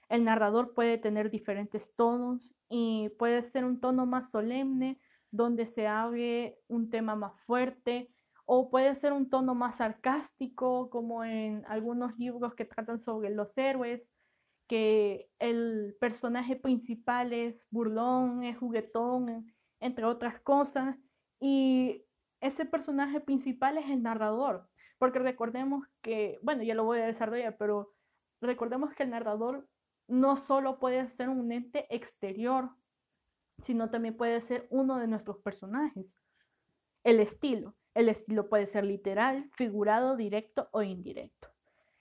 El 0.10 0.24
narrador 0.24 0.74
puede 0.74 0.98
tener 0.98 1.32
diferentes 1.32 1.96
tonos 1.96 2.41
y 2.70 3.10
puede 3.17 3.50
ser 3.51 3.65
un 3.65 3.79
tono 3.79 4.05
más 4.05 4.29
solemne, 4.29 5.00
donde 5.33 5.65
se 5.65 5.87
hable 5.87 6.59
un 6.67 6.91
tema 6.91 7.15
más 7.15 7.33
fuerte, 7.47 8.13
o 8.45 8.69
puede 8.69 8.93
ser 8.93 9.13
un 9.13 9.31
tono 9.31 9.55
más 9.55 9.77
sarcástico, 9.77 10.91
como 10.91 11.23
en 11.23 11.65
algunos 11.67 12.15
libros 12.19 12.53
que 12.53 12.65
tratan 12.65 12.99
sobre 12.99 13.31
los 13.31 13.57
héroes, 13.57 14.07
que 14.67 15.31
el 15.39 15.97
personaje 15.99 16.55
principal 16.55 17.33
es 17.33 17.65
burlón, 17.71 18.43
es 18.43 18.59
juguetón, 18.59 19.51
entre 19.79 20.05
otras 20.05 20.39
cosas, 20.41 20.95
y 21.39 22.05
ese 22.39 22.65
personaje 22.65 23.19
principal 23.19 23.79
es 23.79 23.89
el 23.89 24.03
narrador, 24.03 24.69
porque 24.99 25.17
recordemos 25.17 25.87
que, 26.03 26.37
bueno, 26.43 26.61
ya 26.61 26.75
lo 26.75 26.83
voy 26.83 26.99
a 26.99 27.07
desarrollar, 27.07 27.57
pero 27.57 27.91
recordemos 28.39 28.93
que 28.93 29.01
el 29.01 29.09
narrador 29.09 29.67
no 30.07 30.37
solo 30.37 30.77
puede 30.77 31.09
ser 31.09 31.29
un 31.29 31.51
ente 31.51 31.87
exterior, 31.89 32.69
sino 33.63 33.89
también 33.89 34.15
puede 34.15 34.41
ser 34.41 34.67
uno 34.70 34.98
de 34.98 35.08
nuestros 35.08 35.38
personajes. 35.39 36.05
El 37.03 37.20
estilo. 37.20 37.75
El 37.93 38.10
estilo 38.10 38.50
puede 38.50 38.67
ser 38.67 38.86
literal, 38.86 39.50
figurado, 39.53 40.15
directo 40.15 40.70
o 40.72 40.82
indirecto. 40.82 41.50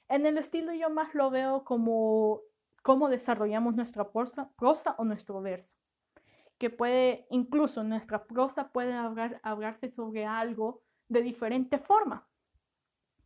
En 0.08 0.26
el 0.26 0.38
estilo 0.38 0.72
yo 0.72 0.90
más 0.90 1.14
lo 1.14 1.30
veo 1.30 1.64
como 1.64 2.40
cómo 2.82 3.08
desarrollamos 3.08 3.74
nuestra 3.74 4.10
prosa, 4.10 4.50
o 4.98 5.04
nuestro 5.04 5.40
verso. 5.40 5.74
Que 6.58 6.70
puede, 6.70 7.26
incluso 7.30 7.82
nuestra 7.82 8.24
prosa 8.24 8.68
puede 8.68 8.92
hablar, 8.92 9.40
sobre 9.94 10.26
algo 10.26 10.82
de 11.08 11.22
diferente 11.22 11.78
forma. 11.78 12.26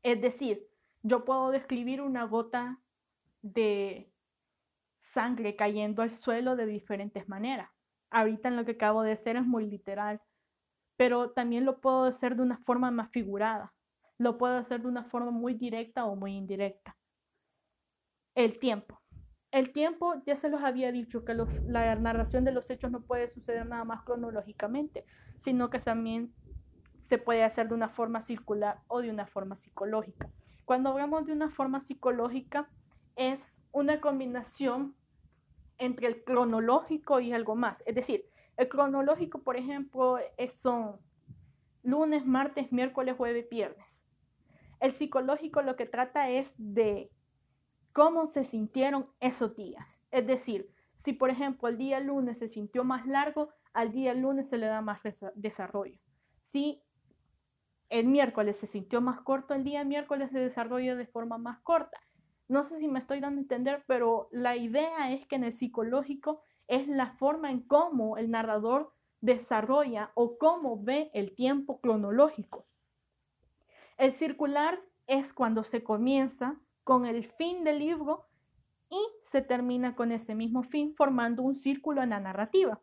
Es 0.03 0.21
decir, 0.21 0.69
yo 1.03 1.25
puedo 1.25 1.51
describir 1.51 2.01
una 2.01 2.25
gota 2.25 2.81
de 3.43 4.13
sangre 5.13 5.57
cayendo 5.57 6.03
al 6.03 6.11
suelo 6.11 6.57
de 6.57 6.67
diferentes 6.67 7.29
maneras. 7.29 7.71
Ahorita 8.17 8.49
en 8.49 8.57
lo 8.57 8.65
que 8.65 8.73
acabo 8.73 9.03
de 9.03 9.13
hacer 9.13 9.37
es 9.37 9.45
muy 9.45 9.67
literal, 9.67 10.23
pero 10.97 11.33
también 11.33 11.67
lo 11.67 11.83
puedo 11.83 12.05
hacer 12.05 12.35
de 12.35 12.41
una 12.41 12.57
forma 12.57 12.91
más 12.91 13.11
figurada. 13.11 13.75
Lo 14.17 14.39
puedo 14.39 14.57
hacer 14.57 14.81
de 14.81 14.89
una 14.89 15.05
forma 15.05 15.31
muy 15.33 15.53
directa 15.53 16.07
o 16.07 16.17
muy 16.17 16.33
indirecta. 16.35 16.97
El 18.35 18.59
tiempo. 18.59 18.99
El 19.51 19.71
tiempo, 19.71 20.15
ya 20.25 20.35
se 20.35 20.49
los 20.49 20.63
había 20.63 20.93
dicho, 20.93 21.27
que 21.27 21.35
la 21.67 21.95
narración 21.97 22.47
de 22.47 22.53
los 22.53 22.71
hechos 22.71 22.91
no 22.91 23.03
puede 23.03 23.29
suceder 23.29 23.67
nada 23.67 23.85
más 23.85 24.03
cronológicamente, 24.05 25.05
sino 25.37 25.69
que 25.69 25.79
también 25.79 26.33
se 27.11 27.19
puede 27.19 27.45
hacer 27.45 27.69
de 27.69 27.75
una 27.75 27.91
forma 27.91 28.23
circular 28.23 28.81
o 28.89 29.03
de 29.03 29.11
una 29.11 29.27
forma 29.27 29.57
psicológica. 29.57 30.31
Cuando 30.65 30.89
hablamos 30.89 31.27
de 31.27 31.35
una 31.35 31.51
forma 31.51 31.83
psicológica, 31.83 32.67
es 33.15 33.53
una 33.73 34.01
combinación 34.01 34.97
entre 35.79 36.09
el 36.09 36.25
cronológico 36.25 37.21
y 37.21 37.33
algo 37.33 37.55
más. 37.55 37.83
Es 37.87 37.95
decir, 37.95 38.25
el 38.57 38.69
cronológico, 38.69 39.43
por 39.43 39.57
ejemplo, 39.57 40.19
son 40.51 40.99
lunes, 41.83 42.27
martes, 42.27 42.73
miércoles, 42.73 43.17
jueves, 43.17 43.49
viernes. 43.49 44.03
El 44.81 44.95
psicológico 44.95 45.63
lo 45.63 45.77
que 45.77 45.87
trata 45.87 46.31
es 46.31 46.55
de 46.59 47.11
cómo 47.93 48.27
se 48.27 48.45
sintieron 48.45 49.09
esos 49.21 49.57
días. 49.57 50.01
Es 50.11 50.27
decir, 50.27 50.71
si 50.99 51.13
por 51.13 51.31
ejemplo 51.31 51.69
el 51.69 51.79
día 51.79 52.01
lunes 52.01 52.39
se 52.39 52.49
sintió 52.49 52.85
más 52.85 53.07
largo, 53.07 53.51
al 53.73 53.93
día 53.93 54.13
lunes 54.15 54.49
se 54.49 54.59
le 54.59 54.67
da 54.67 54.81
más 54.81 55.01
desarrollo. 55.35 55.99
Si 56.53 56.83
el 57.89 58.07
miércoles 58.07 58.59
se 58.59 58.67
sintió 58.67 59.01
más 59.01 59.21
corto, 59.21 59.55
el 59.55 59.65
día 59.65 59.85
miércoles 59.85 60.31
se 60.31 60.39
desarrolla 60.39 60.97
de 60.97 61.07
forma 61.07 61.39
más 61.39 61.61
corta. 61.61 61.99
No 62.49 62.63
sé 62.65 62.79
si 62.79 62.89
me 62.89 62.99
estoy 62.99 63.21
dando 63.21 63.41
a 63.41 63.43
entender, 63.43 63.85
pero 63.87 64.29
la 64.31 64.57
idea 64.57 65.13
es 65.13 65.27
que 65.27 65.37
en 65.37 65.45
el 65.45 65.55
psicológico 65.55 66.43
es 66.69 66.87
la 66.89 67.13
forma 67.13 67.51
en 67.51 67.61
cómo 67.61 68.17
el 68.17 68.31
narrador 68.31 68.93
desarrolla 69.21 70.13
o 70.15 70.39
cómo 70.39 70.83
ve 70.83 71.11
el 71.15 71.35
tiempo 71.35 71.81
cronológico. 71.81 72.67
El 73.97 74.13
circular 74.13 74.81
es 75.07 75.33
cuando 75.33 75.65
se 75.65 75.83
comienza 75.83 76.61
con 76.85 77.07
el 77.07 77.25
fin 77.33 77.65
del 77.65 77.79
libro 77.81 78.27
y 78.91 78.99
se 79.33 79.43
termina 79.43 79.97
con 79.97 80.13
ese 80.13 80.35
mismo 80.35 80.63
fin 80.63 80.95
formando 80.95 81.43
un 81.43 81.57
círculo 81.57 82.03
en 82.03 82.11
la 82.11 82.21
narrativa. 82.21 82.81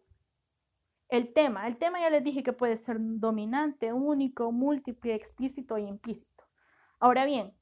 El 1.07 1.31
tema, 1.33 1.67
el 1.67 1.77
tema 1.77 1.99
ya 2.01 2.09
les 2.09 2.23
dije 2.23 2.43
que 2.43 2.53
puede 2.53 2.77
ser 2.77 2.97
dominante, 2.99 3.93
único, 3.93 4.51
múltiple, 4.51 5.13
explícito 5.13 5.77
e 5.77 5.81
implícito. 5.81 6.43
Ahora 6.99 7.25
bien, 7.25 7.53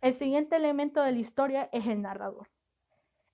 el 0.00 0.14
siguiente 0.14 0.56
elemento 0.56 1.02
de 1.02 1.12
la 1.12 1.18
historia 1.18 1.68
es 1.72 1.86
el 1.86 2.02
narrador. 2.02 2.48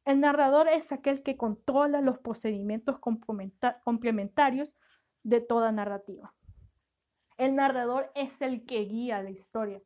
El 0.05 0.21
narrador 0.21 0.69
es 0.69 0.93
aquel 0.93 1.23
que 1.23 1.37
controla 1.37 2.01
los 2.01 2.19
procedimientos 2.19 2.99
complementarios 2.99 4.77
de 5.23 5.41
toda 5.41 5.73
narrativa. 5.73 6.35
El 7.37 7.57
narrador 7.57 8.11
es 8.15 8.31
el 8.41 8.65
que 8.65 8.81
guía 8.85 9.23
la 9.23 9.31
historia. 9.31 9.83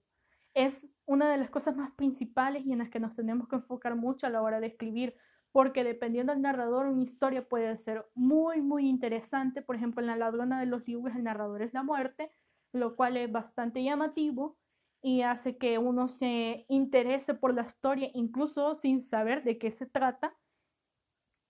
Es 0.54 0.87
una 1.06 1.31
de 1.31 1.38
las 1.38 1.50
cosas 1.50 1.76
más 1.76 1.92
principales 1.92 2.66
y 2.66 2.72
en 2.72 2.79
las 2.79 2.90
que 2.90 3.00
nos 3.00 3.14
tenemos 3.14 3.48
que 3.48 3.57
enfocar 3.57 3.94
mucho 3.94 4.26
a 4.26 4.31
la 4.31 4.42
hora 4.42 4.61
de 4.61 4.66
escribir, 4.66 5.14
porque 5.52 5.85
dependiendo 5.85 6.33
del 6.33 6.42
narrador, 6.42 6.87
una 6.87 7.05
historia 7.05 7.48
puede 7.48 7.76
ser 7.79 8.05
muy, 8.14 8.61
muy 8.61 8.88
interesante. 8.88 9.62
Por 9.62 9.76
ejemplo, 9.76 10.00
en 10.02 10.09
La 10.09 10.16
ladrona 10.16 10.61
de 10.61 10.66
los 10.66 10.87
libros, 10.87 11.14
el 11.16 11.24
narrador 11.24 11.62
es 11.62 11.72
la 11.72 11.83
muerte, 11.83 12.31
lo 12.72 12.96
cual 12.96 13.16
es 13.16 13.31
bastante 13.31 13.83
llamativo 13.83 14.57
y 15.02 15.22
hace 15.22 15.56
que 15.56 15.78
uno 15.78 16.08
se 16.08 16.64
interese 16.68 17.34
por 17.34 17.54
la 17.54 17.62
historia, 17.62 18.11
incluso 18.14 18.76
sin 18.76 19.04
saber 19.04 19.44
de 19.44 19.58
qué 19.58 19.70
se 19.70 19.87
trata. 19.87 20.37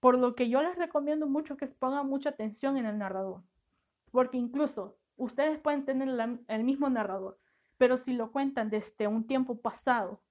Por 0.00 0.18
lo 0.18 0.34
que 0.34 0.48
yo 0.48 0.62
les 0.62 0.76
recomiendo 0.76 1.26
mucho 1.26 1.56
que 1.56 1.66
pongan 1.66 2.08
mucha 2.08 2.30
atención 2.30 2.76
en 2.76 2.86
el 2.86 2.98
narrador, 2.98 3.42
porque 4.12 4.36
incluso 4.36 4.96
ustedes 5.16 5.58
pueden 5.58 5.84
tener 5.84 6.08
el 6.46 6.64
mismo 6.64 6.88
narrador, 6.88 7.38
pero 7.78 7.96
si 7.96 8.12
lo 8.12 8.30
cuentan 8.30 8.70
desde 8.70 9.08
un 9.08 9.26
tiempo 9.26 9.60
pasado 9.60 10.22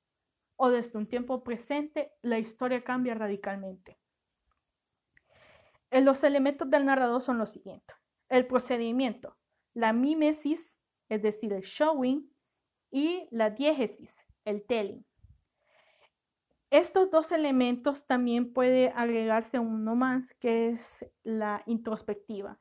o 0.56 0.69
desde 0.69 0.97
un 0.97 1.08
tiempo 1.08 1.43
presente, 1.43 2.12
la 2.21 2.39
historia 2.39 2.84
cambia 2.84 3.13
radicalmente. 3.13 3.99
Eh, 5.91 6.01
los 6.01 6.23
elementos 6.23 6.69
del 6.69 6.86
narrador 6.86 7.21
son 7.21 7.38
los 7.38 7.51
siguientes. 7.51 7.95
El 8.30 8.47
procedimiento, 8.47 9.38
la 9.73 9.93
mimesis, 9.93 10.77
es 11.10 11.21
decir, 11.21 11.53
el 11.53 11.62
showing, 11.62 12.30
y 12.97 13.27
la 13.29 13.51
diégesis, 13.51 14.12
el 14.43 14.65
telling. 14.65 15.05
Estos 16.71 17.12
dos 17.12 17.31
elementos 17.31 18.07
también 18.07 18.51
puede 18.53 18.89
agregarse 18.89 19.60
uno 19.60 19.95
más, 19.95 20.33
que 20.39 20.69
es 20.69 21.05
la 21.23 21.62
introspectiva. 21.67 22.57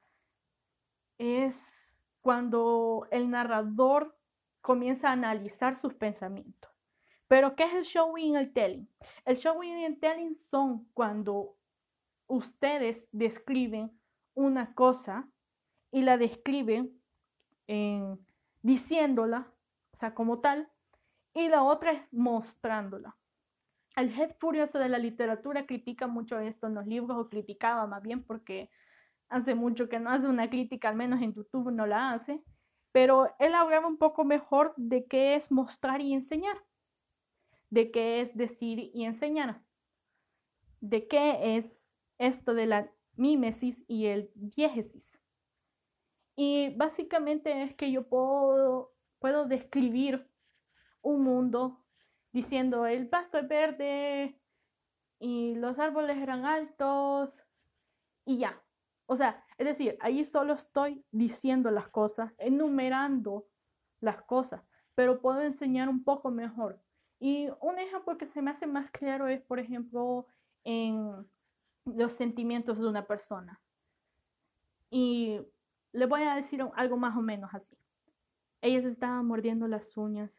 Es 1.16 1.90
cuando 2.20 3.08
el 3.10 3.30
narrador 3.30 4.14
comienza 4.60 5.08
a 5.08 5.12
analizar 5.12 5.74
sus 5.74 5.94
pensamientos. 5.94 6.70
Pero, 7.28 7.56
¿qué 7.56 7.64
es 7.64 7.72
el 7.72 7.84
showing 7.84 8.34
y 8.34 8.36
el 8.36 8.52
telling? 8.52 8.88
El 9.24 9.36
showing 9.36 9.78
y 9.78 9.84
el 9.86 9.98
telling 9.98 10.36
son 10.50 10.86
cuando 10.92 11.56
ustedes 12.26 13.08
describen 13.10 13.90
una 14.34 14.74
cosa 14.74 15.26
y 15.90 16.02
la 16.02 16.18
describen 16.18 16.92
diciéndola 18.60 19.50
o 19.96 19.98
sea, 19.98 20.14
como 20.14 20.40
tal, 20.40 20.68
y 21.32 21.48
la 21.48 21.62
otra 21.62 21.92
es 21.92 22.02
mostrándola. 22.12 23.16
El 23.96 24.10
head 24.12 24.36
furioso 24.38 24.78
de 24.78 24.90
la 24.90 24.98
literatura 24.98 25.64
critica 25.64 26.06
mucho 26.06 26.38
esto 26.38 26.66
en 26.66 26.74
los 26.74 26.86
libros, 26.86 27.16
o 27.16 27.30
criticaba 27.30 27.86
más 27.86 28.02
bien 28.02 28.22
porque 28.22 28.68
hace 29.30 29.54
mucho 29.54 29.88
que 29.88 29.98
no 29.98 30.10
hace 30.10 30.26
una 30.26 30.50
crítica, 30.50 30.90
al 30.90 30.96
menos 30.96 31.22
en 31.22 31.32
YouTube 31.32 31.72
no 31.72 31.86
la 31.86 32.12
hace, 32.12 32.42
pero 32.92 33.34
él 33.38 33.54
hablaba 33.54 33.88
un 33.88 33.96
poco 33.96 34.26
mejor 34.26 34.74
de 34.76 35.06
qué 35.06 35.34
es 35.34 35.50
mostrar 35.50 36.02
y 36.02 36.12
enseñar, 36.12 36.62
de 37.70 37.90
qué 37.90 38.20
es 38.20 38.36
decir 38.36 38.90
y 38.92 39.04
enseñar, 39.04 39.62
de 40.82 41.08
qué 41.08 41.56
es 41.56 41.64
esto 42.18 42.52
de 42.52 42.66
la 42.66 42.92
mímesis 43.14 43.82
y 43.88 44.06
el 44.06 44.30
diégesis. 44.34 45.18
Y 46.36 46.68
básicamente 46.76 47.62
es 47.62 47.74
que 47.74 47.90
yo 47.90 48.06
puedo 48.06 48.95
puedo 49.18 49.46
describir 49.46 50.28
un 51.02 51.22
mundo 51.22 51.84
diciendo 52.32 52.86
el 52.86 53.08
pasto 53.08 53.38
es 53.38 53.48
verde 53.48 54.40
y 55.18 55.54
los 55.54 55.78
árboles 55.78 56.18
eran 56.18 56.44
altos 56.44 57.30
y 58.24 58.38
ya. 58.38 58.60
O 59.06 59.16
sea, 59.16 59.44
es 59.56 59.66
decir, 59.66 59.96
ahí 60.00 60.24
solo 60.24 60.54
estoy 60.54 61.04
diciendo 61.12 61.70
las 61.70 61.88
cosas, 61.88 62.32
enumerando 62.38 63.46
las 64.00 64.20
cosas, 64.22 64.62
pero 64.94 65.20
puedo 65.20 65.40
enseñar 65.40 65.88
un 65.88 66.02
poco 66.04 66.30
mejor. 66.30 66.80
Y 67.18 67.48
un 67.60 67.78
ejemplo 67.78 68.18
que 68.18 68.26
se 68.26 68.42
me 68.42 68.50
hace 68.50 68.66
más 68.66 68.90
claro 68.90 69.28
es, 69.28 69.40
por 69.40 69.58
ejemplo, 69.58 70.26
en 70.64 71.26
los 71.84 72.12
sentimientos 72.12 72.78
de 72.78 72.86
una 72.86 73.06
persona. 73.06 73.60
Y 74.90 75.40
le 75.92 76.06
voy 76.06 76.22
a 76.22 76.34
decir 76.34 76.62
algo 76.74 76.96
más 76.96 77.16
o 77.16 77.22
menos 77.22 77.54
así. 77.54 77.76
Ella 78.62 78.82
se 78.82 78.88
estaba 78.90 79.22
mordiendo 79.22 79.68
las 79.68 79.96
uñas, 79.96 80.30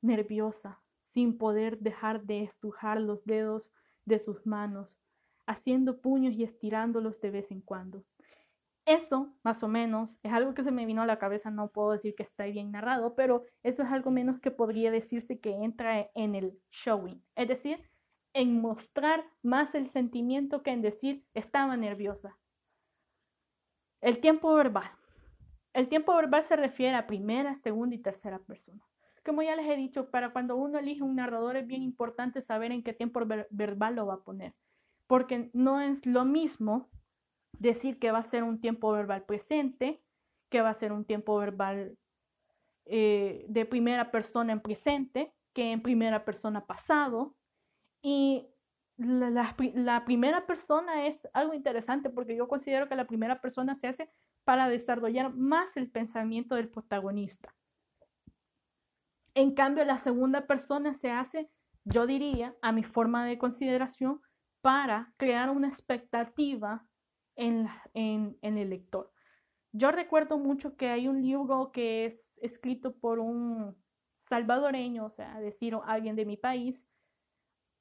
nerviosa, 0.00 0.80
sin 1.12 1.38
poder 1.38 1.78
dejar 1.78 2.24
de 2.24 2.42
estrujar 2.42 3.00
los 3.00 3.24
dedos 3.24 3.70
de 4.04 4.18
sus 4.18 4.46
manos, 4.46 4.98
haciendo 5.46 6.00
puños 6.00 6.34
y 6.34 6.44
estirándolos 6.44 7.20
de 7.20 7.30
vez 7.30 7.50
en 7.50 7.60
cuando. 7.60 8.04
Eso, 8.84 9.32
más 9.44 9.62
o 9.62 9.68
menos, 9.68 10.18
es 10.24 10.32
algo 10.32 10.54
que 10.54 10.64
se 10.64 10.72
me 10.72 10.86
vino 10.86 11.02
a 11.02 11.06
la 11.06 11.18
cabeza, 11.18 11.50
no 11.50 11.68
puedo 11.68 11.92
decir 11.92 12.16
que 12.16 12.24
está 12.24 12.44
bien 12.46 12.72
narrado, 12.72 13.14
pero 13.14 13.44
eso 13.62 13.82
es 13.82 13.88
algo 13.90 14.10
menos 14.10 14.40
que 14.40 14.50
podría 14.50 14.90
decirse 14.90 15.38
que 15.38 15.52
entra 15.52 16.10
en 16.14 16.34
el 16.34 16.58
showing, 16.72 17.22
es 17.36 17.46
decir, 17.46 17.80
en 18.34 18.60
mostrar 18.60 19.24
más 19.42 19.74
el 19.74 19.88
sentimiento 19.88 20.62
que 20.62 20.70
en 20.70 20.82
decir 20.82 21.24
estaba 21.34 21.76
nerviosa. 21.76 22.36
El 24.00 24.20
tiempo 24.20 24.52
verbal. 24.54 24.90
El 25.72 25.88
tiempo 25.88 26.14
verbal 26.14 26.44
se 26.44 26.56
refiere 26.56 26.96
a 26.96 27.06
primera, 27.06 27.56
segunda 27.56 27.94
y 27.94 27.98
tercera 27.98 28.38
persona. 28.38 28.82
Como 29.24 29.42
ya 29.42 29.56
les 29.56 29.66
he 29.66 29.76
dicho, 29.76 30.10
para 30.10 30.32
cuando 30.32 30.56
uno 30.56 30.78
elige 30.78 31.02
un 31.02 31.16
narrador 31.16 31.56
es 31.56 31.66
bien 31.66 31.82
importante 31.82 32.42
saber 32.42 32.72
en 32.72 32.82
qué 32.82 32.92
tiempo 32.92 33.20
verbal 33.50 33.94
lo 33.94 34.06
va 34.06 34.14
a 34.14 34.24
poner, 34.24 34.54
porque 35.06 35.50
no 35.52 35.80
es 35.80 36.04
lo 36.04 36.24
mismo 36.24 36.90
decir 37.58 37.98
que 37.98 38.10
va 38.10 38.18
a 38.18 38.24
ser 38.24 38.42
un 38.42 38.60
tiempo 38.60 38.92
verbal 38.92 39.24
presente, 39.24 40.02
que 40.50 40.60
va 40.60 40.70
a 40.70 40.74
ser 40.74 40.92
un 40.92 41.04
tiempo 41.04 41.36
verbal 41.38 41.96
eh, 42.84 43.46
de 43.48 43.64
primera 43.64 44.10
persona 44.10 44.52
en 44.52 44.60
presente 44.60 45.32
que 45.52 45.70
en 45.70 45.82
primera 45.82 46.24
persona 46.24 46.66
pasado. 46.66 47.36
Y 48.02 48.48
la, 48.96 49.54
la, 49.74 50.04
primera 50.04 50.46
persona 50.46 51.06
es 51.06 51.28
algo 51.32 51.54
interesante 51.54 52.10
porque 52.10 52.36
yo 52.36 52.48
considero 52.48 52.88
que 52.88 52.96
la 52.96 53.06
primera 53.06 53.40
persona 53.40 53.76
se 53.76 53.86
hace 53.86 54.10
para 54.44 54.68
desarrollar 54.68 55.34
más 55.34 55.76
el 55.76 55.90
pensamiento 55.90 56.54
del 56.54 56.68
protagonista. 56.68 57.54
En 59.34 59.54
cambio, 59.54 59.84
la 59.84 59.98
segunda 59.98 60.46
persona 60.46 60.94
se 60.94 61.10
hace, 61.10 61.50
yo 61.84 62.06
diría, 62.06 62.54
a 62.60 62.72
mi 62.72 62.82
forma 62.82 63.24
de 63.24 63.38
consideración, 63.38 64.20
para 64.60 65.12
crear 65.16 65.50
una 65.50 65.68
expectativa 65.68 66.86
en, 67.36 67.68
el 67.94 68.70
lector. 68.70 69.10
Yo 69.72 69.90
recuerdo 69.90 70.38
mucho 70.38 70.76
que 70.76 70.88
hay 70.88 71.08
un 71.08 71.22
libro 71.22 71.72
que 71.72 72.04
es 72.04 72.20
escrito 72.36 72.94
por 72.98 73.18
un 73.18 73.76
salvadoreño, 74.28 75.06
o 75.06 75.10
sea, 75.10 75.40
decir 75.40 75.76
alguien 75.86 76.14
de 76.14 76.26
mi 76.26 76.36
país, 76.36 76.82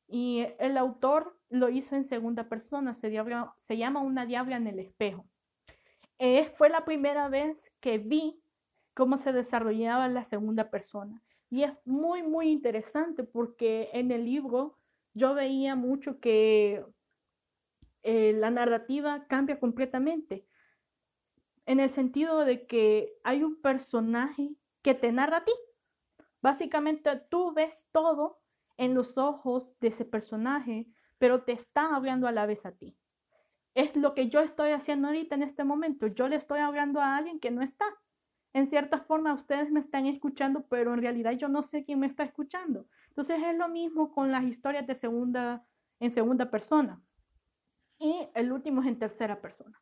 y 0.07 0.45
el 0.59 0.77
autor 0.77 1.37
lo 1.49 1.69
hizo 1.69 1.95
en 1.95 2.05
segunda 2.05 2.49
persona, 2.49 2.95
se, 2.95 3.11
se 3.63 3.77
llama 3.77 4.01
Una 4.01 4.25
diabla 4.25 4.57
en 4.57 4.67
el 4.67 4.79
espejo. 4.79 5.25
Eh, 6.23 6.53
fue 6.55 6.69
la 6.69 6.85
primera 6.85 7.29
vez 7.29 7.71
que 7.79 7.97
vi 7.97 8.39
cómo 8.93 9.17
se 9.17 9.33
desarrollaba 9.33 10.07
la 10.07 10.23
segunda 10.23 10.69
persona. 10.69 11.19
Y 11.49 11.63
es 11.63 11.73
muy, 11.83 12.21
muy 12.21 12.51
interesante 12.51 13.23
porque 13.23 13.89
en 13.91 14.11
el 14.11 14.25
libro 14.25 14.77
yo 15.15 15.33
veía 15.33 15.75
mucho 15.75 16.19
que 16.19 16.85
eh, 18.03 18.33
la 18.33 18.51
narrativa 18.51 19.25
cambia 19.27 19.59
completamente. 19.59 20.45
En 21.65 21.79
el 21.79 21.89
sentido 21.89 22.45
de 22.45 22.67
que 22.67 23.15
hay 23.23 23.41
un 23.41 23.59
personaje 23.59 24.51
que 24.83 24.93
te 24.93 25.11
narra 25.11 25.37
a 25.37 25.45
ti. 25.45 25.53
Básicamente 26.39 27.09
tú 27.31 27.51
ves 27.51 27.83
todo 27.91 28.41
en 28.77 28.93
los 28.93 29.17
ojos 29.17 29.73
de 29.79 29.87
ese 29.87 30.05
personaje, 30.05 30.85
pero 31.17 31.41
te 31.41 31.53
está 31.53 31.95
hablando 31.95 32.27
a 32.27 32.31
la 32.31 32.45
vez 32.45 32.67
a 32.67 32.73
ti. 32.73 32.95
Es 33.73 33.95
lo 33.95 34.13
que 34.13 34.29
yo 34.29 34.41
estoy 34.41 34.71
haciendo 34.71 35.07
ahorita 35.07 35.35
en 35.35 35.43
este 35.43 35.63
momento. 35.63 36.07
Yo 36.07 36.27
le 36.27 36.35
estoy 36.35 36.59
hablando 36.59 36.99
a 36.99 37.15
alguien 37.15 37.39
que 37.39 37.51
no 37.51 37.61
está. 37.61 37.85
En 38.53 38.67
cierta 38.67 38.99
forma 38.99 39.33
ustedes 39.33 39.71
me 39.71 39.79
están 39.79 40.05
escuchando, 40.07 40.65
pero 40.67 40.93
en 40.93 41.01
realidad 41.01 41.31
yo 41.33 41.47
no 41.47 41.63
sé 41.63 41.85
quién 41.85 41.99
me 41.99 42.07
está 42.07 42.23
escuchando. 42.23 42.87
Entonces 43.09 43.41
es 43.41 43.57
lo 43.57 43.69
mismo 43.69 44.11
con 44.13 44.31
las 44.31 44.43
historias 44.43 44.85
de 44.87 44.95
segunda 44.95 45.65
en 46.01 46.11
segunda 46.11 46.49
persona. 46.49 47.01
Y 47.99 48.27
el 48.33 48.51
último 48.51 48.81
es 48.81 48.87
en 48.87 48.99
tercera 48.99 49.39
persona. 49.39 49.79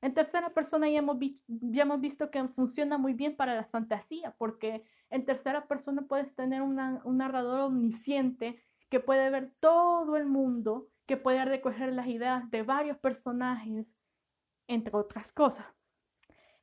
En 0.00 0.14
tercera 0.14 0.50
persona 0.50 0.88
ya 0.88 0.98
hemos, 0.98 1.18
ya 1.48 1.82
hemos 1.82 2.00
visto 2.00 2.30
que 2.30 2.46
funciona 2.48 2.96
muy 2.96 3.12
bien 3.12 3.36
para 3.36 3.54
la 3.54 3.64
fantasía, 3.64 4.34
porque 4.38 4.84
en 5.10 5.24
tercera 5.24 5.66
persona 5.66 6.02
puedes 6.02 6.34
tener 6.36 6.62
un 6.62 6.76
narrador 7.18 7.60
omnisciente 7.60 8.62
que 8.88 9.00
puede 9.00 9.30
ver 9.30 9.52
todo 9.58 10.16
el 10.16 10.26
mundo, 10.26 10.88
que 11.06 11.16
puede 11.16 11.44
recoger 11.44 11.92
las 11.92 12.06
ideas 12.06 12.50
de 12.50 12.62
varios 12.62 12.98
personajes, 12.98 13.86
entre 14.68 14.96
otras 14.96 15.32
cosas. 15.32 15.66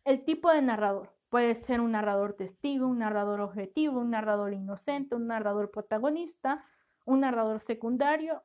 El 0.03 0.25
tipo 0.25 0.51
de 0.51 0.61
narrador 0.61 1.15
puede 1.29 1.55
ser 1.55 1.81
un 1.81 1.91
narrador 1.91 2.33
testigo, 2.33 2.87
un 2.87 2.99
narrador 2.99 3.41
objetivo, 3.41 3.99
un 3.99 4.11
narrador 4.11 4.53
inocente, 4.53 5.15
un 5.15 5.27
narrador 5.27 5.71
protagonista, 5.71 6.65
un 7.05 7.21
narrador 7.21 7.61
secundario, 7.61 8.43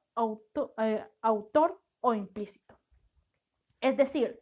eh, 0.78 1.04
autor 1.20 1.80
o 2.00 2.14
implícito. 2.14 2.78
Es 3.80 3.96
decir, 3.96 4.40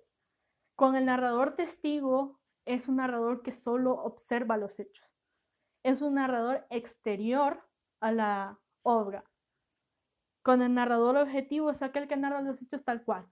con 0.75 0.95
el 0.95 1.07
narrador 1.07 1.57
testigo 1.57 2.39
es 2.65 2.89
un 2.89 2.97
narrador 2.97 3.43
que 3.43 3.53
solo 3.53 3.93
observa 3.93 4.57
los 4.57 4.79
hechos 4.79 5.07
es 5.87 6.03
un 6.03 6.15
narrador 6.15 6.67
exterior 6.71 7.63
a 8.01 8.11
la 8.11 8.59
obra. 8.83 9.25
Con 10.47 10.63
el 10.63 10.75
narrador 10.75 11.17
objetivo 11.17 11.73
es 11.73 11.83
aquel 11.83 12.07
que 12.07 12.17
narra 12.17 12.41
los 12.41 12.63
hechos 12.63 12.85
tal 12.85 13.03
cual, 13.03 13.27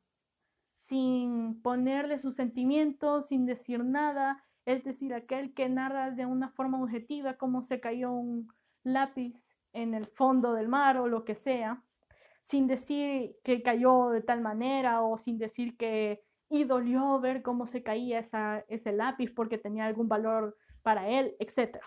sin 0.78 1.62
ponerle 1.62 2.18
sus 2.18 2.34
sentimientos, 2.34 3.28
sin 3.28 3.46
decir 3.46 3.84
nada, 3.84 4.44
es 4.64 4.82
decir, 4.82 5.14
aquel 5.14 5.54
que 5.54 5.68
narra 5.68 6.10
de 6.10 6.26
una 6.26 6.48
forma 6.48 6.82
objetiva 6.82 7.34
cómo 7.34 7.62
se 7.62 7.78
cayó 7.78 8.10
un 8.10 8.52
lápiz 8.82 9.40
en 9.72 9.94
el 9.94 10.08
fondo 10.08 10.54
del 10.54 10.66
mar 10.66 10.96
o 10.96 11.06
lo 11.06 11.24
que 11.24 11.36
sea, 11.36 11.84
sin 12.42 12.66
decir 12.66 13.36
que 13.44 13.62
cayó 13.62 14.08
de 14.08 14.20
tal 14.20 14.40
manera 14.40 15.00
o 15.02 15.16
sin 15.16 15.38
decir 15.38 15.76
que 15.76 16.24
y 16.50 16.64
dolió 16.64 17.20
ver 17.20 17.42
cómo 17.42 17.68
se 17.68 17.84
caía 17.84 18.28
ese 18.66 18.92
lápiz 18.92 19.30
porque 19.30 19.56
tenía 19.56 19.86
algún 19.86 20.08
valor 20.08 20.56
para 20.82 21.08
él, 21.08 21.36
etc. 21.38 21.78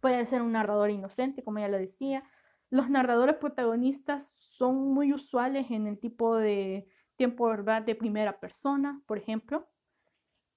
Puede 0.00 0.26
ser 0.26 0.42
un 0.42 0.50
narrador 0.50 0.90
inocente, 0.90 1.44
como 1.44 1.60
ya 1.60 1.68
lo 1.68 1.78
decía. 1.78 2.24
Los 2.70 2.90
narradores 2.90 3.36
protagonistas 3.36 4.34
son 4.38 4.92
muy 4.92 5.12
usuales 5.12 5.70
en 5.70 5.86
el 5.86 5.98
tipo 5.98 6.36
de 6.36 6.88
tiempo 7.16 7.46
verbal 7.46 7.84
de 7.84 7.94
primera 7.94 8.40
persona, 8.40 9.00
por 9.06 9.18
ejemplo. 9.18 9.68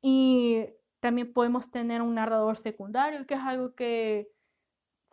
Y 0.02 0.66
también 1.00 1.34
podemos 1.34 1.72
tener 1.72 2.02
un 2.02 2.16
narrador 2.16 2.58
secundario, 2.58 3.26
que 3.26 3.36
es 3.36 3.42
algo 3.42 3.76
que 3.76 4.32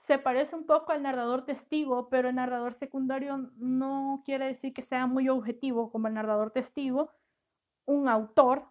se 0.07 0.19
parece 0.19 0.55
un 0.55 0.67
poco 0.67 0.93
al 0.93 1.03
narrador 1.03 1.45
testigo, 1.45 2.09
pero 2.09 2.29
el 2.29 2.37
narrador 2.37 2.75
secundario 2.75 3.51
no 3.57 4.23
quiere 4.25 4.47
decir 4.47 4.73
que 4.73 4.83
sea 4.83 5.07
muy 5.07 5.29
objetivo 5.29 5.91
como 5.91 6.07
el 6.07 6.15
narrador 6.15 6.53
testigo. 6.53 7.11
Un 7.87 8.09
autor 8.09 8.69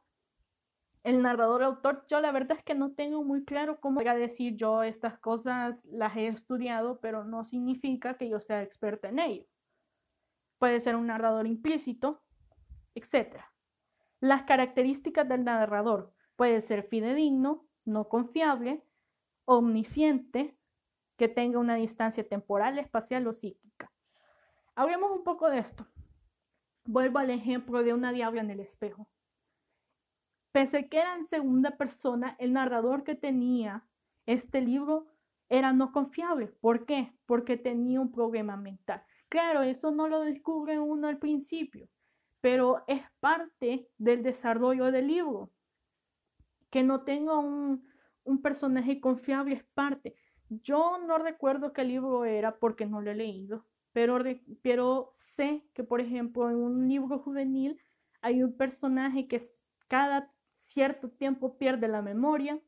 el 1.06 1.22
narrador 1.22 1.62
autor, 1.62 2.04
yo 2.08 2.20
la 2.20 2.32
verdad 2.32 2.58
es 2.58 2.64
que 2.64 2.74
no 2.74 2.94
tengo 2.94 3.24
muy 3.24 3.46
claro 3.46 3.80
cómo 3.80 4.02
a 4.02 4.16
decir 4.16 4.56
yo 4.56 4.82
estas 4.82 5.20
cosas 5.20 5.76
las 5.84 6.18
he 6.18 6.28
estudiado, 6.28 7.00
pero 7.00 7.24
no 7.24 7.46
significa 7.46 8.18
que 8.18 8.28
yo 8.28 8.40
sea 8.40 8.64
experta 8.64 9.10
en 9.10 9.20
ello. 9.20 9.46
Puede 10.58 10.82
ser 10.82 10.96
un 10.96 11.06
narrador 11.06 11.46
implícito, 11.46 12.24
etc. 12.96 13.36
Las 14.20 14.44
características 14.44 15.30
del 15.30 15.44
narrador 15.44 16.12
puede 16.36 16.64
ser 16.64 16.88
fidedigno, 16.88 17.68
no 17.86 18.10
confiable, 18.10 18.84
omnisciente, 19.46 20.58
que 21.18 21.28
tenga 21.28 21.60
una 21.60 21.76
distancia 21.76 22.28
temporal, 22.28 22.80
espacial 22.80 23.28
o 23.28 23.34
psíquica. 23.34 23.92
Hablemos 24.74 25.12
un 25.12 25.24
poco 25.24 25.52
de 25.52 25.60
esto. 25.60 25.86
Vuelvo 26.84 27.20
al 27.20 27.30
ejemplo 27.30 27.84
de 27.84 27.94
una 27.94 28.12
diabla 28.12 28.42
en 28.42 28.50
el 28.50 28.60
espejo. 28.60 29.08
Pese 30.56 30.88
que 30.88 31.00
era 31.00 31.16
en 31.16 31.28
segunda 31.28 31.72
persona, 31.72 32.38
el 32.40 32.54
narrador 32.54 33.04
que 33.04 33.14
tenía 33.14 33.84
este 34.26 34.62
libro 34.62 35.06
era 35.50 35.74
no 35.74 35.92
confiable. 35.92 36.48
¿Por 36.48 36.86
qué? 36.86 37.12
Porque 37.26 37.58
tenía 37.58 38.00
un 38.00 38.14
problema 38.14 38.56
mental. 38.56 39.04
Claro, 39.28 39.64
eso 39.64 39.92
no 39.92 40.08
lo 40.08 40.22
descubre 40.22 40.80
uno 40.80 41.10
al 41.10 41.18
principio, 41.18 41.90
pero 42.40 42.86
es 42.88 43.02
parte 43.20 43.90
del 43.98 44.24
desarrollo 44.24 44.94
del 44.94 45.08
libro. 45.08 45.52
Que 46.70 46.84
no 46.84 47.04
tenga 47.04 47.38
un, 47.38 47.84
personaje 48.42 49.02
confiable 49.02 49.56
es 49.56 49.66
parte. 49.74 50.16
Yo 50.48 51.00
no 51.06 51.18
recuerdo 51.18 51.74
qué 51.74 51.84
libro 51.84 52.24
era 52.24 52.60
porque 52.60 52.86
no 52.86 53.02
lo 53.02 53.12
he 53.12 53.16
leído, 53.16 53.66
pero, 53.92 54.24
pero 54.62 55.18
sé 55.20 55.66
que, 55.74 55.84
por 55.84 56.00
ejemplo, 56.00 56.50
en 56.50 56.56
un 56.56 56.88
libro 56.88 57.20
juvenil 57.20 57.78
hay 58.22 58.42
un 58.42 58.56
personaje 58.56 59.28
que 59.28 59.42
cada 59.90 60.32
cierto 60.76 61.10
tiempo 61.10 61.58
pierde 61.58 61.88
la 61.88 62.02
memoria 62.02 62.60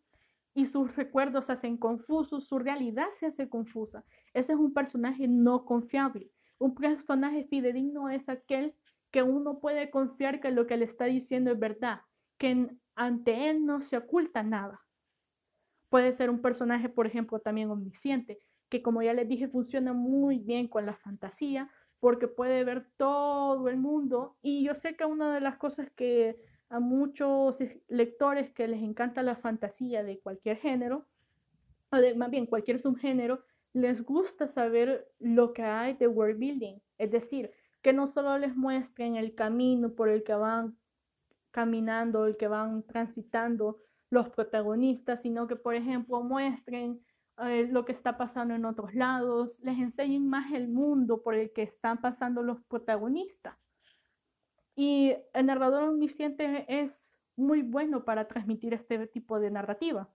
y 0.55 0.65
sus 0.65 0.95
recuerdos 0.95 1.45
se 1.45 1.51
hacen 1.51 1.77
confusos, 1.77 2.47
su 2.47 2.57
realidad 2.57 3.07
se 3.19 3.27
hace 3.27 3.49
confusa. 3.49 4.05
Ese 4.33 4.53
es 4.53 4.57
un 4.57 4.73
personaje 4.73 5.27
no 5.27 5.65
confiable. 5.65 6.31
Un 6.57 6.73
personaje 6.73 7.43
fidedigno 7.43 8.09
es 8.09 8.27
aquel 8.29 8.73
que 9.11 9.23
uno 9.23 9.59
puede 9.59 9.91
confiar 9.91 10.39
que 10.39 10.51
lo 10.51 10.65
que 10.65 10.77
le 10.77 10.85
está 10.85 11.05
diciendo 11.05 11.51
es 11.51 11.59
verdad, 11.59 12.01
que 12.37 12.69
ante 12.95 13.49
él 13.49 13.65
no 13.65 13.81
se 13.81 13.97
oculta 13.97 14.41
nada. 14.41 14.81
Puede 15.89 16.13
ser 16.13 16.29
un 16.29 16.41
personaje, 16.41 16.89
por 16.89 17.07
ejemplo, 17.07 17.39
también 17.39 17.69
omnisciente, 17.69 18.39
que 18.69 18.81
como 18.81 19.01
ya 19.01 19.13
les 19.13 19.27
dije 19.27 19.49
funciona 19.49 19.93
muy 19.93 20.39
bien 20.39 20.67
con 20.69 20.85
la 20.85 20.95
fantasía, 20.95 21.69
porque 21.99 22.27
puede 22.27 22.63
ver 22.63 22.89
todo 22.97 23.67
el 23.67 23.77
mundo. 23.77 24.37
Y 24.41 24.63
yo 24.63 24.75
sé 24.75 24.95
que 24.95 25.05
una 25.05 25.33
de 25.33 25.41
las 25.41 25.57
cosas 25.57 25.91
que 25.91 26.37
a 26.69 26.79
muchos 26.79 27.59
lectores 27.87 28.51
que 28.51 28.67
les 28.67 28.81
encanta 28.81 29.23
la 29.23 29.35
fantasía 29.35 30.03
de 30.03 30.19
cualquier 30.19 30.57
género, 30.57 31.05
o 31.91 31.97
de, 31.97 32.15
más 32.15 32.29
bien 32.29 32.45
cualquier 32.45 32.79
subgénero, 32.79 33.43
les 33.73 34.03
gusta 34.03 34.47
saber 34.47 35.07
lo 35.19 35.53
que 35.53 35.63
hay 35.63 35.93
de 35.93 36.07
world 36.07 36.39
building, 36.39 36.79
es 36.97 37.11
decir, 37.11 37.51
que 37.81 37.93
no 37.93 38.07
solo 38.07 38.37
les 38.37 38.55
muestren 38.55 39.15
el 39.15 39.35
camino 39.35 39.93
por 39.93 40.09
el 40.09 40.23
que 40.23 40.33
van 40.33 40.77
caminando, 41.51 42.25
el 42.25 42.37
que 42.37 42.47
van 42.47 42.83
transitando 42.83 43.77
los 44.09 44.29
protagonistas, 44.29 45.21
sino 45.21 45.47
que, 45.47 45.55
por 45.55 45.75
ejemplo, 45.75 46.21
muestren 46.21 47.01
eh, 47.39 47.67
lo 47.71 47.85
que 47.85 47.91
está 47.91 48.17
pasando 48.17 48.55
en 48.55 48.65
otros 48.65 48.93
lados, 48.93 49.59
les 49.61 49.77
enseñen 49.77 50.27
más 50.27 50.51
el 50.53 50.67
mundo 50.67 51.21
por 51.21 51.35
el 51.35 51.51
que 51.53 51.63
están 51.63 52.01
pasando 52.01 52.41
los 52.41 52.61
protagonistas. 52.63 53.55
Y 54.77 55.15
el 55.33 55.47
narrador 55.47 55.89
omnisciente 55.89 56.63
es 56.67 57.17
muy 57.35 57.63
bueno 57.63 58.05
para 58.05 58.27
transmitir 58.27 58.75
este 58.75 59.07
tipo 59.07 59.39
de 59.39 59.49
narrativa. 59.49 60.07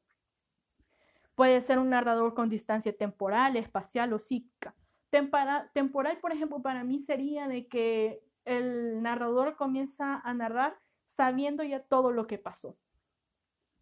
Puede 1.34 1.60
ser 1.60 1.80
un 1.80 1.90
narrador 1.90 2.32
con 2.34 2.48
distancia 2.48 2.96
temporal, 2.96 3.56
espacial 3.56 4.12
o 4.12 4.20
psíquica. 4.20 4.76
temporal, 5.10 6.18
por 6.20 6.30
ejemplo, 6.30 6.62
para 6.62 6.84
mí 6.84 7.00
sería 7.00 7.48
de 7.48 7.66
que 7.66 8.22
el 8.44 9.02
narrador 9.02 9.56
comienza 9.56 10.20
a 10.20 10.32
narrar 10.32 10.78
sabiendo 11.06 11.64
ya 11.64 11.82
todo 11.82 12.12
lo 12.12 12.28
que 12.28 12.38
pasó. 12.38 12.78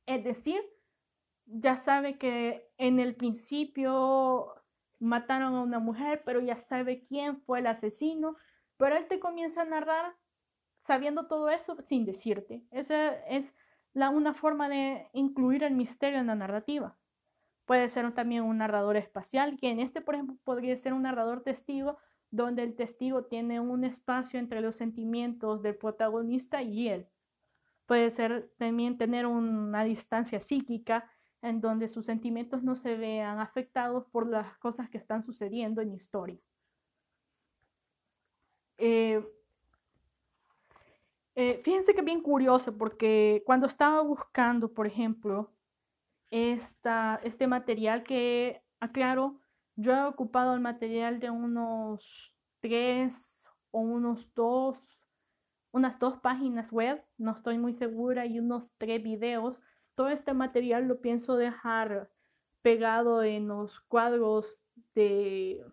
Es 0.06 0.24
decir, 0.24 0.62
ya 1.44 1.76
sabe 1.76 2.16
que 2.16 2.70
en 2.78 3.00
el 3.00 3.16
principio 3.16 4.54
mataron 4.98 5.54
a 5.56 5.62
una 5.62 5.78
mujer, 5.78 6.22
pero 6.24 6.40
ya 6.40 6.56
sabe 6.56 7.04
quién 7.04 7.42
fue 7.42 7.58
el 7.58 7.66
asesino, 7.66 8.36
pero 8.78 8.96
él 8.96 9.06
te 9.08 9.20
comienza 9.20 9.60
a 9.60 9.66
narrar 9.66 10.16
sabiendo 10.90 11.28
todo 11.28 11.48
eso 11.50 11.76
sin 11.82 12.04
decirte. 12.04 12.64
Esa 12.72 13.14
es 13.26 13.54
la, 13.92 14.10
una 14.10 14.34
forma 14.34 14.68
de 14.68 15.06
incluir 15.12 15.62
el 15.62 15.72
misterio 15.72 16.18
en 16.18 16.26
la 16.26 16.34
narrativa. 16.34 16.98
Puede 17.64 17.88
ser 17.88 18.12
también 18.12 18.42
un 18.42 18.58
narrador 18.58 18.96
espacial, 18.96 19.56
que 19.56 19.70
en 19.70 19.78
este, 19.78 20.00
por 20.00 20.16
ejemplo, 20.16 20.36
podría 20.42 20.76
ser 20.76 20.92
un 20.92 21.02
narrador 21.02 21.44
testigo, 21.44 21.98
donde 22.32 22.64
el 22.64 22.74
testigo 22.74 23.22
tiene 23.26 23.60
un 23.60 23.84
espacio 23.84 24.40
entre 24.40 24.60
los 24.62 24.74
sentimientos 24.74 25.62
del 25.62 25.76
protagonista 25.76 26.60
y 26.60 26.88
él. 26.88 27.06
Puede 27.86 28.10
ser 28.10 28.52
también 28.58 28.98
tener 28.98 29.26
una 29.26 29.84
distancia 29.84 30.40
psíquica 30.40 31.08
en 31.40 31.60
donde 31.60 31.88
sus 31.88 32.04
sentimientos 32.04 32.64
no 32.64 32.74
se 32.74 32.96
vean 32.96 33.38
afectados 33.38 34.06
por 34.06 34.28
las 34.28 34.58
cosas 34.58 34.90
que 34.90 34.98
están 34.98 35.22
sucediendo 35.22 35.82
en 35.82 35.92
historia. 35.92 36.40
Eh, 38.76 39.24
eh, 41.40 41.62
fíjense 41.64 41.94
que 41.94 42.02
bien 42.02 42.20
curioso 42.20 42.76
porque 42.76 43.42
cuando 43.46 43.66
estaba 43.66 44.02
buscando, 44.02 44.74
por 44.74 44.86
ejemplo, 44.86 45.54
esta, 46.30 47.18
este 47.24 47.46
material 47.46 48.02
que, 48.02 48.62
aclaro, 48.78 49.40
yo 49.74 49.94
he 49.94 50.04
ocupado 50.04 50.52
el 50.52 50.60
material 50.60 51.18
de 51.18 51.30
unos 51.30 52.34
tres 52.60 53.48
o 53.70 53.80
unos 53.80 54.28
dos, 54.34 54.76
unas 55.72 55.98
dos 55.98 56.18
páginas 56.18 56.70
web, 56.72 57.02
no 57.16 57.32
estoy 57.32 57.56
muy 57.56 57.72
segura, 57.72 58.26
y 58.26 58.38
unos 58.38 58.70
tres 58.76 59.02
videos. 59.02 59.58
Todo 59.94 60.10
este 60.10 60.34
material 60.34 60.88
lo 60.88 61.00
pienso 61.00 61.36
dejar 61.36 62.10
pegado 62.60 63.22
en 63.22 63.48
los 63.48 63.80
cuadros 63.88 64.62
de 64.94 65.64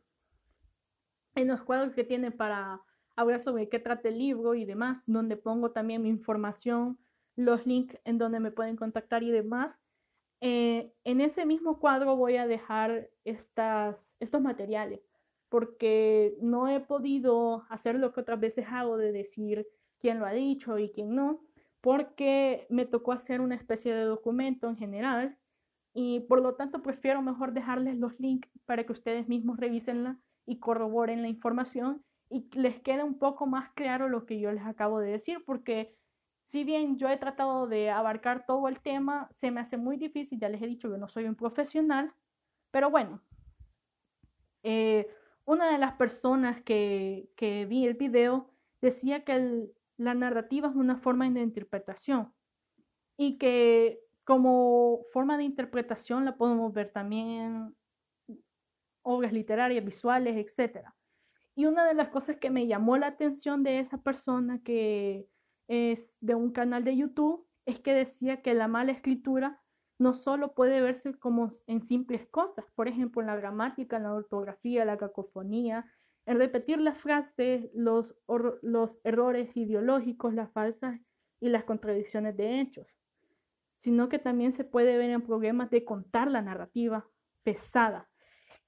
en 1.36 1.50
los 1.50 1.62
cuadros 1.62 1.94
que 1.94 2.06
tiene 2.06 2.32
para 2.32 2.82
hablar 3.18 3.42
sobre 3.42 3.68
qué 3.68 3.80
trata 3.80 4.08
el 4.10 4.18
libro 4.18 4.56
y 4.56 4.64
demás, 4.64 5.04
donde 5.06 5.36
pongo 5.36 5.72
también 5.72 6.02
mi 6.04 6.10
información, 6.10 6.98
los 7.36 7.66
links 7.66 8.00
en 8.06 8.18
donde 8.18 8.40
me 8.40 8.52
pueden 8.52 8.78
contactar 8.78 9.24
y 9.24 9.32
demás. 9.32 9.76
Eh, 10.40 10.94
en 11.04 11.20
ese 11.20 11.46
mismo 11.46 11.80
cuadro 11.80 12.16
voy 12.16 12.38
a 12.38 12.48
dejar 12.48 13.10
estas, 13.26 13.98
estos 14.20 14.42
materiales, 14.42 15.02
porque 15.50 16.38
no 16.42 16.70
he 16.70 16.80
podido 16.80 17.66
hacer 17.70 17.96
lo 17.96 18.14
que 18.14 18.22
otras 18.22 18.40
veces 18.40 18.68
hago 18.70 18.98
de 18.98 19.12
decir 19.12 19.68
quién 20.00 20.20
lo 20.20 20.26
ha 20.26 20.32
dicho 20.32 20.78
y 20.78 20.92
quién 20.92 21.14
no 21.16 21.42
porque 21.82 22.68
me 22.70 22.86
tocó 22.86 23.12
hacer 23.14 23.42
una 23.42 23.56
especie 23.56 23.94
de 23.94 24.04
documento 24.04 24.68
en 24.68 24.78
general 24.78 25.38
y 25.94 26.22
por 26.22 26.42
lo 26.42 26.56
tanto 26.56 26.82
prefiero 26.82 27.22
mejor 27.22 27.54
dejarles 27.54 27.98
los 27.98 28.20
links 28.20 28.50
para 28.66 28.86
que 28.86 28.92
ustedes 28.92 29.28
mismos 29.28 29.58
revisenla 29.58 30.20
y 30.46 30.60
corroboren 30.60 31.22
la 31.22 31.30
información 31.30 32.04
y 32.30 32.50
les 32.54 32.82
quede 32.82 33.04
un 33.04 33.18
poco 33.18 33.46
más 33.46 33.72
claro 33.74 34.10
lo 34.10 34.26
que 34.26 34.40
yo 34.40 34.52
les 34.52 34.66
acabo 34.66 35.00
de 35.00 35.12
decir, 35.12 35.44
porque 35.46 35.96
si 36.44 36.64
bien 36.64 36.98
yo 36.98 37.10
he 37.10 37.18
tratado 37.18 37.68
de 37.68 37.90
abarcar 37.90 38.46
todo 38.46 38.68
el 38.68 38.80
tema, 38.80 39.30
se 39.34 39.52
me 39.52 39.60
hace 39.62 39.78
muy 39.78 39.98
difícil, 39.98 40.40
ya 40.40 40.50
les 40.50 40.62
he 40.62 40.68
dicho 40.68 40.92
que 40.92 40.98
no 40.98 41.08
soy 41.08 41.26
un 41.26 41.36
profesional, 41.36 42.14
pero 42.72 42.90
bueno, 42.90 43.22
eh, 44.64 45.08
una 45.46 45.72
de 45.72 45.78
las 45.78 45.94
personas 45.94 46.62
que, 46.64 47.30
que 47.36 47.66
vi 47.66 47.86
el 47.86 47.96
video 47.96 48.50
decía 48.82 49.24
que 49.24 49.70
la 49.98 50.14
narrativa 50.14 50.70
es 50.70 50.76
una 50.76 50.98
forma 50.98 51.30
de 51.30 51.42
interpretación 51.42 52.34
y 53.18 53.38
que 53.38 54.00
como 54.24 55.06
forma 55.12 55.38
de 55.38 55.44
interpretación 55.44 56.26
la 56.26 56.36
podemos 56.36 56.74
ver 56.74 56.92
también 56.92 57.28
en 57.30 57.76
obras 59.02 59.32
literarias, 59.32 59.84
visuales, 59.84 60.36
etc. 60.36 60.94
Y 61.58 61.66
una 61.66 61.86
de 61.88 61.96
las 61.96 62.10
cosas 62.10 62.38
que 62.38 62.52
me 62.52 62.68
llamó 62.68 62.98
la 62.98 63.08
atención 63.08 63.64
de 63.64 63.80
esa 63.80 64.04
persona 64.04 64.62
que 64.64 65.28
es 65.68 66.14
de 66.22 66.36
un 66.36 66.52
canal 66.52 66.84
de 66.84 66.96
YouTube 66.96 67.48
es 67.66 67.80
que 67.80 67.96
decía 67.96 68.44
que 68.44 68.54
la 68.54 68.68
mala 68.68 68.92
escritura 68.92 69.60
no 69.98 70.14
solo 70.14 70.54
puede 70.54 70.82
verse 70.82 71.16
como 71.16 71.56
en 71.66 71.82
simples 71.82 72.28
cosas, 72.28 72.64
por 72.76 72.88
ejemplo, 72.88 73.22
en 73.22 73.28
la 73.28 73.36
gramática, 73.36 73.98
en 73.98 74.04
la 74.04 74.14
ortografía, 74.14 74.86
la 74.86 75.00
cacofonía, 75.00 75.92
en 76.28 76.38
repetir 76.38 76.80
las 76.80 77.00
frases, 77.00 77.72
los, 77.74 78.16
los 78.62 79.00
errores 79.04 79.58
ideológicos, 79.58 80.36
las 80.36 80.52
falsas 80.52 81.02
y 81.40 81.50
las 81.50 81.64
contradicciones 81.64 82.38
de 82.38 82.62
hechos, 82.62 82.86
sino 83.78 84.10
que 84.10 84.20
también 84.20 84.54
se 84.54 84.64
puede 84.64 84.96
ver 85.00 85.10
en 85.10 85.24
problemas 85.24 85.72
de 85.72 85.84
contar 85.84 86.30
la 86.30 86.44
narrativa 86.44 87.08
pesada. 87.42 88.12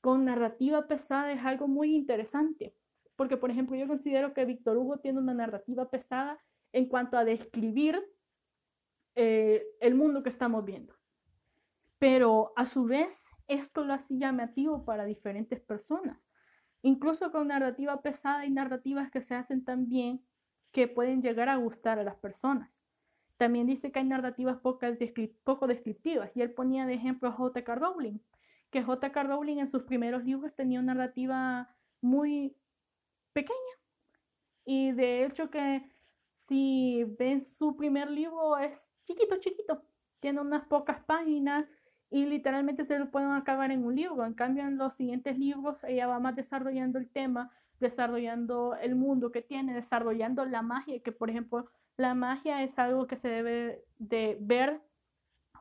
Con 0.02 0.26
narrativa 0.26 0.88
pesada 0.88 1.32
es 1.34 1.46
algo 1.46 1.68
muy 1.68 1.96
interesante, 1.96 2.74
porque 3.20 3.36
por 3.36 3.52
ejemplo 3.52 3.76
yo 3.76 3.86
considero 3.86 4.34
que 4.34 4.46
Víctor 4.46 4.78
Hugo 4.78 5.00
tiene 5.00 5.20
una 5.20 5.34
narrativa 5.34 5.90
pesada 5.90 6.40
en 6.72 6.88
cuanto 6.88 7.18
a 7.18 7.26
describir 7.26 8.02
eh, 9.16 9.62
el 9.82 9.94
mundo 9.94 10.24
que 10.24 10.30
estamos 10.30 10.64
viendo. 10.64 10.96
Pero 11.98 12.54
a 12.56 12.66
su 12.66 12.86
vez, 12.86 13.26
esto 13.50 13.84
lo 13.84 13.92
hace 13.92 14.18
llamativo 14.18 14.86
para 14.86 15.04
diferentes 15.04 15.60
personas 15.60 16.18
incluso 16.82 17.32
con 17.32 17.48
narrativa 17.48 18.02
pesada 18.02 18.46
y 18.46 18.52
narrativas 18.52 19.12
que 19.12 19.22
se 19.22 19.36
hacen 19.36 19.64
tan 19.64 19.90
bien 19.90 20.22
que 20.72 20.88
pueden 20.88 21.22
llegar 21.22 21.50
a 21.50 21.58
gustar 21.58 22.00
a 22.00 22.04
las 22.04 22.16
personas. 22.16 22.72
También 23.38 23.68
dice 23.68 23.92
que 23.92 24.00
hay 24.00 24.06
narrativas 24.06 24.60
poco 24.60 25.68
descriptivas 25.68 26.32
y 26.36 26.42
él 26.42 26.54
ponía 26.54 26.86
de 26.86 26.94
ejemplo 26.94 27.30
a 27.30 27.34
J.K. 27.34 27.76
Rowling, 27.76 28.20
que 28.70 28.84
J.K. 28.84 29.24
Rowling 29.24 29.58
en 29.58 29.72
sus 29.72 29.84
primeros 29.84 30.24
libros 30.24 30.56
tenía 30.56 30.80
una 30.80 30.94
narrativa 30.94 31.76
muy 32.02 32.56
pequeña 33.34 33.80
y 34.66 34.92
de 34.92 35.26
hecho 35.26 35.50
que 35.50 35.84
si 36.48 37.04
ven 37.18 37.44
su 37.46 37.76
primer 37.76 38.10
libro 38.10 38.58
es 38.58 38.72
chiquito, 39.06 39.38
chiquito, 39.40 39.84
tiene 40.20 40.42
unas 40.42 40.66
pocas 40.66 41.00
páginas 41.06 41.66
y 42.12 42.26
literalmente 42.26 42.86
se 42.86 43.00
lo 43.00 43.12
pueden 43.12 43.32
acabar 43.32 43.72
en 43.72 43.84
un 43.84 43.96
libro. 43.96 44.26
En 44.26 44.34
cambio, 44.34 44.64
en 44.64 44.78
los 44.78 44.96
siguientes 44.96 45.38
libros 45.38 45.78
ella 45.84 46.08
va 46.08 46.20
más 46.20 46.36
desarrollando 46.36 47.00
el 47.00 47.10
tema, 47.10 47.52
desarrollando 47.80 48.76
el 48.76 48.96
mundo 48.96 49.32
que 49.32 49.42
tiene, 49.42 49.74
desarrollando 49.74 50.46
la 50.46 50.62
magia, 50.62 51.02
que 51.02 51.12
por 51.12 51.30
ejemplo 51.30 51.70
la 51.98 52.14
magia 52.14 52.64
es 52.64 52.78
algo 52.80 53.08
que 53.08 53.18
se 53.18 53.30
debe 53.30 53.84
de 53.98 54.38
ver 54.40 54.82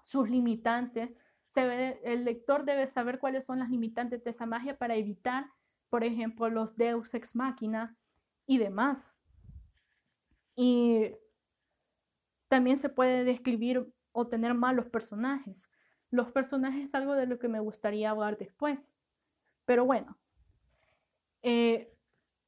sus 0.05 0.29
limitantes. 0.29 1.11
Se 1.49 1.67
ve, 1.67 2.01
el 2.05 2.25
lector 2.25 2.65
debe 2.65 2.87
saber 2.89 3.19
cuáles 3.19 3.45
son 3.45 3.59
las 3.59 3.71
limitantes 3.71 4.23
de 4.23 4.31
esa 4.31 4.47
magia 4.47 4.77
para 4.77 4.97
evitar, 4.97 5.47
por 5.91 6.05
ejemplo, 6.05 6.49
los 6.49 6.77
deus 6.77 7.15
ex 7.15 7.35
machina 7.35 7.97
y 8.47 8.59
demás. 8.59 9.13
Y 10.57 11.13
también 12.49 12.79
se 12.79 12.89
puede 12.89 13.25
describir 13.25 13.93
o 14.13 14.27
tener 14.27 14.55
malos 14.55 14.87
personajes 14.87 15.69
los 16.11 16.31
personajes 16.33 16.87
es 16.87 16.95
algo 16.95 17.15
de 17.15 17.27
lo 17.27 17.39
que 17.39 17.49
me 17.49 17.61
gustaría 17.61 18.11
hablar 18.11 18.39
después. 18.39 18.79
Pero 19.65 19.85
bueno, 19.85 20.17
eh, 21.43 21.93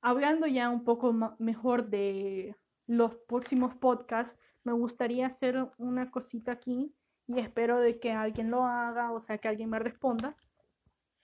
hablando 0.01 0.47
ya 0.47 0.71
un 0.71 0.85
poco 0.85 1.13
mejor 1.39 1.89
de 1.89 2.57
los 2.87 3.15
próximos 3.29 3.75
podcasts, 3.75 4.39
me 4.65 4.73
gustaría 4.73 5.27
hacer 5.27 5.69
una 5.79 6.11
cosita 6.11 6.53
aquí 6.53 6.95
y 7.27 7.39
espero 7.39 7.79
de 7.79 8.01
que 8.01 8.13
alguien 8.13 8.51
lo 8.51 8.65
haga, 8.65 9.13
o 9.13 9.21
sea, 9.21 9.39
que 9.39 9.49
alguien 9.49 9.71
me 9.71 9.79
responda. 9.79 10.37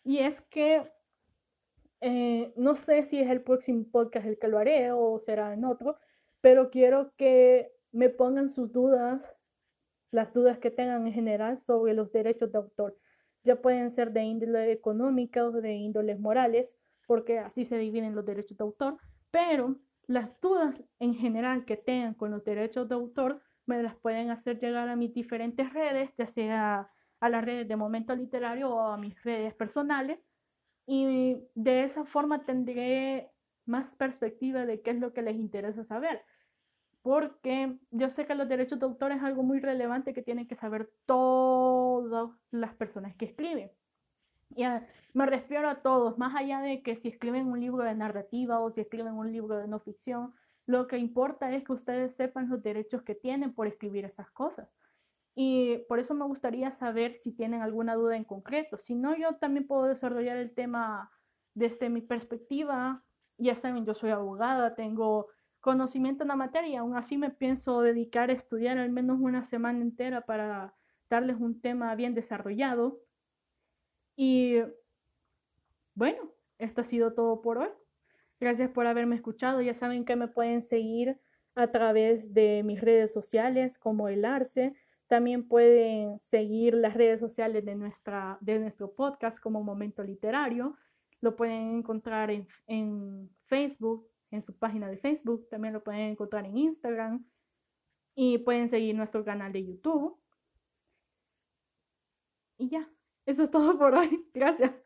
Y 0.05 0.19
es 0.19 0.41
que 0.43 0.93
eh, 2.01 2.53
no 2.57 2.77
sé 2.77 3.05
si 3.05 3.21
es 3.21 3.31
el 3.31 3.43
próximo 3.43 3.85
podcast 3.91 4.27
el 4.27 4.39
que 4.39 4.49
lo 4.49 4.59
haré 4.59 4.93
o 4.93 5.19
será 5.21 5.53
en 5.55 5.65
otro, 5.65 5.99
pero 6.41 6.71
quiero 6.71 7.13
que 7.17 7.73
me 7.93 8.09
pongan 8.09 8.51
sus 8.51 8.73
dudas 8.73 9.37
las 10.11 10.33
dudas 10.33 10.59
que 10.59 10.71
tengan 10.71 11.07
en 11.07 11.13
general 11.13 11.61
sobre 11.61 11.95
los 11.95 12.13
derechos 12.13 12.51
de 12.53 12.59
autor. 12.59 12.97
Ya 13.45 13.61
pueden 13.61 13.91
ser 13.91 14.13
de 14.13 14.23
índole 14.23 14.73
económica 14.73 15.45
o 15.45 15.53
de 15.53 15.75
índoles 15.75 16.19
morales, 16.19 16.77
porque 17.07 17.39
así 17.39 17.65
se 17.65 17.79
dividen 17.79 18.15
los 18.15 18.25
derechos 18.25 18.57
de 18.57 18.65
autor, 18.65 18.99
pero 19.31 19.77
las 20.07 20.41
dudas 20.41 20.75
en 20.99 21.15
general 21.15 21.65
que 21.65 21.77
tengan 21.77 22.15
con 22.15 22.31
los 22.31 22.45
derechos 22.45 22.89
de 22.89 22.95
autor 22.95 23.43
me 23.67 23.83
las 23.83 23.97
pueden 23.97 24.31
hacer 24.31 24.59
llegar 24.59 24.89
a 24.89 24.97
mis 24.97 25.13
diferentes 25.13 25.73
redes, 25.73 26.11
ya 26.17 26.27
sea 26.29 26.91
a 27.21 27.29
las 27.29 27.45
redes 27.45 27.69
de 27.69 27.77
Momento 27.77 28.15
Literario 28.15 28.71
o 28.71 28.81
a 28.81 28.97
mis 28.97 29.21
redes 29.23 29.55
personales, 29.55 30.19
y 30.87 31.37
de 31.55 31.85
esa 31.85 32.05
forma 32.05 32.45
tendré 32.45 33.31
más 33.65 33.97
perspectiva 33.97 34.65
de 34.67 34.81
qué 34.83 34.91
es 34.91 35.01
lo 35.01 35.13
que 35.13 35.23
les 35.23 35.37
interesa 35.37 35.85
saber 35.85 36.23
porque 37.07 37.79
yo 37.93 38.11
sé 38.11 38.27
que 38.27 38.35
los 38.35 38.49
derechos 38.49 38.81
de 38.81 38.87
autor 38.87 39.13
es 39.13 39.23
algo 39.23 39.45
muy 39.45 39.61
relevante 39.61 40.13
que 40.13 40.23
tienen 40.23 40.49
que 40.49 40.57
saber 40.57 40.91
todas 41.07 42.33
las 42.51 42.75
personas 42.75 43.15
que 43.15 43.27
escriben. 43.27 43.71
Y 44.57 44.65
me 45.15 45.27
refiero 45.27 45.69
a 45.69 45.83
todos, 45.83 46.19
más 46.19 46.35
allá 46.35 46.61
de 46.61 46.83
que 46.83 46.97
si 46.97 47.07
escriben 47.07 47.47
un 47.47 47.61
libro 47.61 47.85
de 47.85 47.95
narrativa 47.95 48.59
o 48.59 48.73
si 48.73 48.81
escriben 48.81 49.15
un 49.15 49.31
libro 49.31 49.57
de 49.57 49.69
no 49.69 49.79
ficción, 49.79 50.35
lo 50.67 50.89
que 50.89 50.99
importa 50.99 51.53
es 51.53 51.63
que 51.63 51.75
ustedes 51.75 52.17
sepan 52.17 52.49
los 52.49 52.61
derechos 52.61 53.05
que 53.05 53.15
tienen 53.15 53.55
por 53.55 53.69
escribir 53.69 54.05
esas 54.05 54.29
cosas. 54.33 54.69
Y 55.37 55.79
por 55.89 56.01
eso 56.01 56.15
me 56.15 56.25
gustaría 56.25 56.73
saber 56.73 57.15
si 57.15 57.33
tienen 57.33 57.63
alguna 57.63 57.95
duda 57.95 58.17
en 58.17 58.25
concreto. 58.25 58.79
Si 58.79 58.97
no, 58.97 59.17
yo 59.17 59.37
también 59.37 59.69
puedo 59.69 59.85
desarrollar 59.85 60.39
el 60.39 60.53
tema 60.55 61.13
desde 61.55 61.91
mi 61.91 62.01
perspectiva. 62.01 63.05
Ya 63.39 63.55
saben, 63.55 63.87
yo 63.87 63.95
soy 63.95 64.11
abogada, 64.11 64.75
tengo 64.75 65.29
conocimiento 65.67 66.23
en 66.23 66.29
la 66.29 66.37
materia 66.37 66.79
aún 66.79 66.97
así 66.97 67.19
me 67.19 67.31
pienso 67.31 67.81
dedicar 67.81 68.31
a 68.31 68.35
estudiar 68.35 68.79
al 68.79 68.91
menos 68.91 69.19
una 69.21 69.43
semana 69.43 69.81
entera 69.81 70.21
para 70.21 70.77
darles 71.11 71.39
un 71.41 71.61
tema 71.61 71.93
bien 71.97 72.15
desarrollado. 72.15 73.01
Y 74.17 74.59
bueno, 75.95 76.33
esto 76.59 76.83
ha 76.83 76.85
sido 76.85 77.15
todo 77.15 77.43
por 77.43 77.59
hoy. 77.59 77.69
Gracias 78.39 78.71
por 78.71 78.87
haberme 78.87 79.17
escuchado. 79.17 79.61
Ya 79.61 79.75
saben 79.75 80.05
que 80.05 80.15
me 80.15 80.29
pueden 80.29 80.63
seguir 80.63 81.19
a 81.57 81.73
través 81.73 82.33
de 82.33 82.63
mis 82.63 82.81
redes 82.81 83.13
sociales 83.13 83.79
como 83.79 84.09
el 84.09 84.25
Arce. 84.25 84.75
También 85.09 85.47
pueden 85.47 86.19
seguir 86.21 86.75
las 86.75 86.95
redes 86.95 87.21
sociales 87.21 87.65
de, 87.65 87.77
nuestra, 87.77 88.39
de 88.41 88.59
nuestro 88.59 88.93
podcast 88.93 89.39
como 89.39 89.63
Momento 89.63 90.03
Literario. 90.03 90.77
Lo 91.21 91.37
pueden 91.37 91.79
encontrar 91.79 92.31
en, 92.31 92.49
en 92.67 93.31
Facebook, 93.47 94.09
en 94.31 94.43
su 94.43 94.57
página 94.59 94.89
de 94.89 94.99
Facebook. 94.99 95.49
También 95.49 95.75
lo 95.75 95.83
pueden 95.83 96.11
encontrar 96.11 96.45
en 96.45 96.57
Instagram. 96.57 97.25
Y 98.17 98.39
pueden 98.39 98.69
seguir 98.69 98.95
nuestro 98.97 99.25
canal 99.25 99.53
de 99.53 99.65
YouTube. 99.65 100.19
Y 102.59 102.69
ya, 102.69 102.89
eso 103.27 103.45
es 103.45 103.51
todo 103.51 103.79
por 103.79 103.95
hoy. 103.95 104.29
Gracias. 104.35 104.86